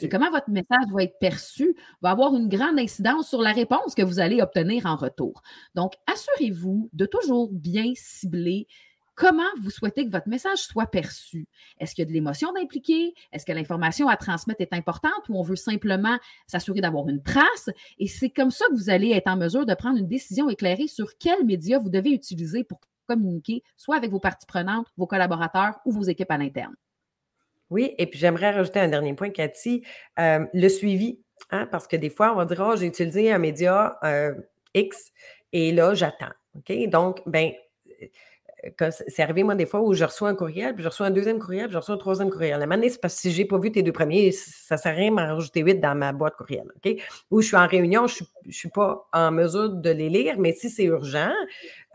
Et 0.01 0.09
comment 0.09 0.29
votre 0.29 0.49
message 0.49 0.85
va 0.93 1.03
être 1.03 1.17
perçu 1.19 1.75
va 2.01 2.11
avoir 2.11 2.35
une 2.35 2.47
grande 2.47 2.79
incidence 2.79 3.27
sur 3.27 3.41
la 3.41 3.51
réponse 3.51 3.95
que 3.95 4.03
vous 4.03 4.19
allez 4.19 4.41
obtenir 4.41 4.85
en 4.85 4.95
retour. 4.95 5.41
Donc, 5.75 5.93
assurez-vous 6.07 6.89
de 6.93 7.05
toujours 7.05 7.49
bien 7.51 7.91
cibler 7.95 8.67
comment 9.15 9.43
vous 9.61 9.69
souhaitez 9.69 10.05
que 10.05 10.11
votre 10.11 10.29
message 10.29 10.59
soit 10.59 10.85
perçu. 10.85 11.47
Est-ce 11.79 11.93
qu'il 11.93 12.03
y 12.03 12.07
a 12.07 12.07
de 12.07 12.13
l'émotion 12.13 12.53
d'impliquer? 12.53 13.13
Est-ce 13.33 13.45
que 13.45 13.51
l'information 13.51 14.07
à 14.07 14.15
transmettre 14.15 14.61
est 14.61 14.73
importante 14.73 15.27
ou 15.27 15.37
on 15.37 15.43
veut 15.43 15.57
simplement 15.57 16.17
s'assurer 16.47 16.79
d'avoir 16.79 17.09
une 17.09 17.21
trace? 17.21 17.69
Et 17.97 18.07
c'est 18.07 18.29
comme 18.29 18.51
ça 18.51 18.65
que 18.69 18.75
vous 18.75 18.89
allez 18.89 19.11
être 19.11 19.27
en 19.27 19.35
mesure 19.35 19.65
de 19.65 19.73
prendre 19.73 19.97
une 19.97 20.07
décision 20.07 20.49
éclairée 20.49 20.87
sur 20.87 21.17
quels 21.17 21.45
médias 21.45 21.79
vous 21.79 21.89
devez 21.89 22.11
utiliser 22.11 22.63
pour 22.63 22.79
communiquer, 23.07 23.63
soit 23.75 23.97
avec 23.97 24.11
vos 24.11 24.19
parties 24.19 24.45
prenantes, 24.45 24.87
vos 24.95 25.07
collaborateurs 25.07 25.79
ou 25.83 25.91
vos 25.91 26.03
équipes 26.03 26.31
à 26.31 26.37
l'interne. 26.37 26.75
Oui, 27.69 27.93
et 27.97 28.07
puis 28.07 28.19
j'aimerais 28.19 28.51
rajouter 28.51 28.79
un 28.79 28.87
dernier 28.87 29.13
point, 29.13 29.29
Cathy, 29.29 29.83
euh, 30.19 30.45
le 30.53 30.69
suivi. 30.69 31.19
Hein, 31.51 31.67
parce 31.71 31.87
que 31.87 31.95
des 31.95 32.09
fois, 32.09 32.33
on 32.33 32.35
va 32.35 32.45
dire, 32.45 32.63
oh, 32.67 32.75
j'ai 32.75 32.85
utilisé 32.85 33.31
un 33.31 33.37
média 33.37 33.97
euh, 34.03 34.33
X 34.73 35.11
et 35.53 35.71
là, 35.71 35.93
j'attends. 35.93 36.31
OK? 36.55 36.89
Donc, 36.89 37.21
ben, 37.25 37.51
euh, 38.81 38.91
c'est 39.07 39.23
arrivé, 39.23 39.43
moi, 39.43 39.55
des 39.55 39.65
fois 39.65 39.81
où 39.81 39.93
je 39.93 40.03
reçois 40.03 40.29
un 40.29 40.35
courriel, 40.35 40.73
puis 40.73 40.83
je 40.83 40.89
reçois 40.89 41.07
un 41.07 41.11
deuxième 41.11 41.39
courriel, 41.39 41.65
puis 41.65 41.73
je 41.73 41.77
reçois 41.77 41.95
un 41.95 41.99
troisième 41.99 42.29
courriel. 42.29 42.59
La 42.59 42.67
manière, 42.67 42.91
c'est 42.91 43.01
parce 43.01 43.15
que 43.15 43.21
si 43.21 43.31
je 43.31 43.41
n'ai 43.41 43.45
pas 43.45 43.57
vu 43.57 43.71
tes 43.71 43.81
deux 43.81 43.91
premiers, 43.91 44.31
ça 44.31 44.75
ne 44.75 44.79
sert 44.79 44.91
à 44.91 44.95
rien 44.95 45.09
de 45.09 45.15
m'en 45.15 45.25
rajouter 45.25 45.61
huit 45.61 45.79
dans 45.79 45.95
ma 45.95 46.11
boîte 46.11 46.35
courriel. 46.35 46.65
OK? 46.75 47.01
Ou 47.31 47.41
je 47.41 47.47
suis 47.47 47.57
en 47.57 47.67
réunion, 47.67 48.07
je 48.07 48.15
suis 48.15 48.25
pas 48.73 49.07
en 49.13 49.31
mesure 49.31 49.69
de 49.69 49.89
les 49.89 50.09
lire, 50.09 50.35
mais 50.37 50.53
si 50.53 50.69
c'est 50.69 50.83
urgent 50.83 51.31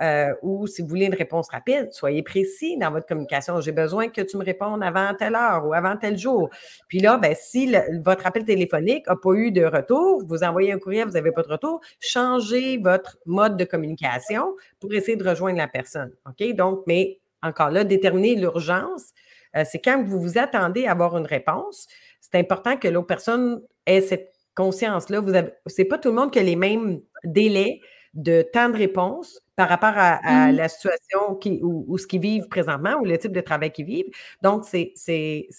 euh, 0.00 0.34
ou 0.42 0.66
si 0.66 0.82
vous 0.82 0.88
voulez 0.88 1.06
une 1.06 1.14
réponse 1.14 1.48
rapide, 1.50 1.92
soyez 1.92 2.22
précis 2.22 2.76
dans 2.78 2.90
votre 2.90 3.06
communication. 3.06 3.60
J'ai 3.60 3.72
besoin 3.72 4.08
que 4.08 4.20
tu 4.20 4.36
me 4.36 4.44
répondes 4.44 4.82
avant 4.82 5.14
telle 5.14 5.34
heure 5.34 5.66
ou 5.66 5.72
avant 5.72 5.96
tel 5.96 6.18
jour. 6.18 6.50
Puis 6.88 6.98
là, 6.98 7.16
ben, 7.16 7.34
si 7.38 7.72
votre 8.04 8.26
appel 8.26 8.44
téléphonique 8.44 9.06
n'a 9.06 9.16
pas 9.16 9.32
eu 9.34 9.52
de 9.52 9.64
retour, 9.64 10.22
vous 10.26 10.42
envoyez 10.42 10.72
un 10.72 10.78
courriel, 10.78 11.06
vous 11.06 11.14
n'avez 11.14 11.32
pas 11.32 11.42
de 11.42 11.52
retour, 11.52 11.80
changez 12.00 12.78
votre 12.78 13.18
mode 13.26 13.56
de 13.56 13.64
communication 13.64 14.54
pour 14.80 14.92
essayer 14.92 15.16
de 15.16 15.28
rejoindre 15.28 15.58
la 15.58 15.68
personne. 15.68 16.12
OK? 16.26 16.54
Donc, 16.54 16.82
mais 16.86 17.20
encore 17.42 17.70
là, 17.70 17.84
déterminer 17.84 18.34
l'urgence, 18.34 19.12
euh, 19.56 19.64
c'est 19.70 19.80
quand 19.80 20.02
vous 20.02 20.20
vous 20.20 20.38
attendez 20.38 20.86
à 20.86 20.92
avoir 20.92 21.16
une 21.16 21.26
réponse, 21.26 21.86
c'est 22.20 22.38
important 22.38 22.76
que 22.76 22.88
l'autre 22.88 23.06
personne 23.06 23.62
ait 23.86 24.00
cette 24.00 24.33
conscience-là. 24.54 25.20
Ce 25.66 25.82
n'est 25.82 25.88
pas 25.88 25.98
tout 25.98 26.08
le 26.08 26.14
monde 26.14 26.30
qui 26.30 26.38
a 26.38 26.42
les 26.42 26.56
mêmes 26.56 27.00
délais 27.24 27.80
de 28.14 28.42
temps 28.42 28.68
de 28.68 28.76
réponse 28.76 29.40
par 29.56 29.68
rapport 29.68 29.94
à, 29.96 30.50
mmh. 30.50 30.56
la 30.56 30.68
situation 30.68 31.34
qui, 31.36 31.60
ou, 31.62 31.98
ce 31.98 32.06
qu'ils 32.06 32.20
vivent 32.20 32.48
présentement 32.48 32.94
ou 33.00 33.04
le 33.04 33.18
type 33.18 33.32
de 33.32 33.40
travail 33.40 33.72
qu'ils 33.72 33.86
vivent. 33.86 34.10
Donc, 34.42 34.64
c'est 34.64 34.94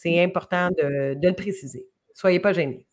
important 0.05 0.69
de, 0.69 1.15
de 1.15 1.27
le 1.27 1.35
préciser. 1.35 1.87
Soyez 2.13 2.39
pas 2.39 2.53
gênés 2.53 2.85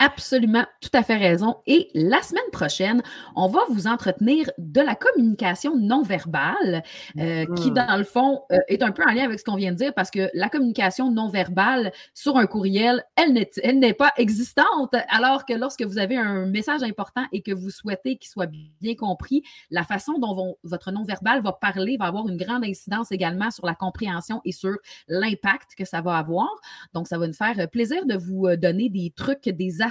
absolument 0.00 0.64
tout 0.80 0.90
à 0.94 1.02
fait 1.02 1.18
raison. 1.18 1.56
Et 1.66 1.90
la 1.94 2.22
semaine 2.22 2.42
prochaine, 2.52 3.02
on 3.36 3.48
va 3.48 3.60
vous 3.68 3.86
entretenir 3.86 4.50
de 4.58 4.80
la 4.80 4.94
communication 4.94 5.76
non 5.76 6.02
verbale, 6.02 6.82
euh, 7.18 7.44
qui, 7.56 7.70
mm. 7.70 7.74
dans 7.74 7.96
le 7.98 8.04
fond, 8.04 8.40
euh, 8.50 8.58
est 8.68 8.82
un 8.82 8.92
peu 8.92 9.04
en 9.06 9.12
lien 9.12 9.24
avec 9.24 9.38
ce 9.38 9.44
qu'on 9.44 9.56
vient 9.56 9.72
de 9.72 9.76
dire, 9.76 9.92
parce 9.94 10.10
que 10.10 10.30
la 10.32 10.48
communication 10.48 11.10
non 11.10 11.28
verbale 11.28 11.92
sur 12.14 12.38
un 12.38 12.46
courriel, 12.46 13.04
elle 13.16 13.78
n'est 13.78 13.92
pas 13.92 14.12
existante, 14.16 14.94
alors 15.10 15.44
que 15.44 15.52
lorsque 15.52 15.82
vous 15.82 15.98
avez 15.98 16.16
un 16.16 16.46
message 16.46 16.82
important 16.82 17.24
et 17.32 17.42
que 17.42 17.52
vous 17.52 17.70
souhaitez 17.70 18.16
qu'il 18.16 18.30
soit 18.30 18.50
bien 18.80 18.94
compris, 18.94 19.42
la 19.70 19.84
façon 19.84 20.18
dont 20.18 20.56
votre 20.64 20.92
non 20.92 21.04
verbal 21.04 21.42
va 21.42 21.52
parler 21.52 21.98
va 21.98 22.06
avoir 22.06 22.26
une 22.26 22.38
grande 22.38 22.64
incidence 22.64 23.12
également 23.12 23.50
sur 23.50 23.66
la 23.66 23.74
compréhension 23.74 24.40
et 24.46 24.52
sur 24.52 24.76
l'impact 25.08 25.74
que 25.76 25.84
ça 25.84 26.00
va 26.00 26.16
avoir. 26.16 26.48
Donc, 26.94 27.06
ça 27.06 27.18
va 27.18 27.26
nous 27.26 27.34
faire 27.34 27.68
plaisir 27.68 28.06
de 28.06 28.16
vous 28.16 28.46
euh, 28.46 28.56
donner 28.56 28.88
des 28.88 29.12
trucs, 29.14 29.46
des 29.46 29.82
astuces 29.82 29.89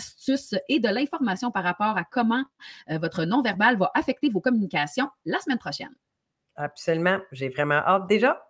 et 0.67 0.79
de 0.79 0.89
l'information 0.89 1.51
par 1.51 1.63
rapport 1.63 1.97
à 1.97 2.03
comment 2.03 2.43
euh, 2.89 2.97
votre 2.97 3.25
non-verbal 3.25 3.77
va 3.77 3.91
affecter 3.93 4.29
vos 4.29 4.41
communications 4.41 5.09
la 5.25 5.39
semaine 5.39 5.59
prochaine. 5.59 5.93
Absolument. 6.55 7.19
J'ai 7.31 7.49
vraiment 7.49 7.75
hâte 7.85 8.07
déjà. 8.07 8.48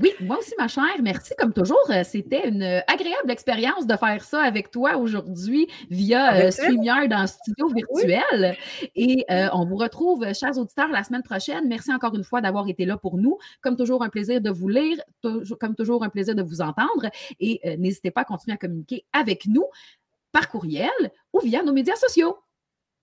Oui, 0.00 0.12
moi 0.20 0.38
aussi, 0.38 0.52
ma 0.58 0.68
chère. 0.68 1.00
Merci 1.02 1.34
comme 1.38 1.52
toujours. 1.52 1.90
Euh, 1.90 2.02
c'était 2.04 2.48
une 2.48 2.62
agréable 2.62 3.30
expérience 3.30 3.86
de 3.86 3.96
faire 3.96 4.24
ça 4.24 4.42
avec 4.42 4.70
toi 4.70 4.96
aujourd'hui 4.96 5.68
via 5.90 6.34
euh, 6.34 6.50
StreamYard 6.50 7.12
en 7.12 7.26
studio 7.26 7.68
virtuel. 7.68 8.56
Et 8.94 9.24
euh, 9.30 9.48
on 9.52 9.64
vous 9.66 9.76
retrouve, 9.76 10.24
chers 10.32 10.56
auditeurs, 10.58 10.88
la 10.88 11.04
semaine 11.04 11.22
prochaine. 11.22 11.68
Merci 11.68 11.92
encore 11.92 12.14
une 12.14 12.24
fois 12.24 12.40
d'avoir 12.40 12.68
été 12.68 12.84
là 12.84 12.96
pour 12.96 13.18
nous. 13.18 13.38
Comme 13.60 13.76
toujours, 13.76 14.02
un 14.02 14.08
plaisir 14.08 14.40
de 14.40 14.50
vous 14.50 14.68
lire, 14.68 14.98
comme 15.60 15.74
toujours, 15.74 16.02
un 16.02 16.08
plaisir 16.08 16.34
de 16.34 16.42
vous 16.42 16.60
entendre. 16.60 17.10
Et 17.40 17.60
n'hésitez 17.78 18.10
pas 18.10 18.22
à 18.22 18.24
continuer 18.24 18.54
à 18.54 18.58
communiquer 18.58 19.04
avec 19.12 19.46
nous 19.46 19.66
par 20.32 20.48
courriel 20.48 20.90
ou 21.32 21.40
via 21.40 21.62
nos 21.62 21.72
médias 21.72 21.96
sociaux. 21.96 22.36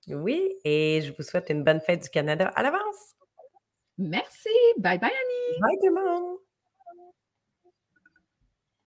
Oui, 0.08 0.56
et 0.65 1.01
je 1.01 1.13
vous 1.13 1.23
souhaite 1.23 1.49
une 1.49 1.63
bonne 1.63 1.80
fête 1.80 2.04
du 2.04 2.10
Canada 2.10 2.51
à 2.56 2.63
l'avance. 2.63 3.15
Merci. 3.97 4.49
Bye 4.77 4.97
bye, 4.97 5.12
Annie. 5.12 5.60
Bye 5.62 5.77
tout 5.80 5.88
le 5.88 5.93
monde. 5.93 6.51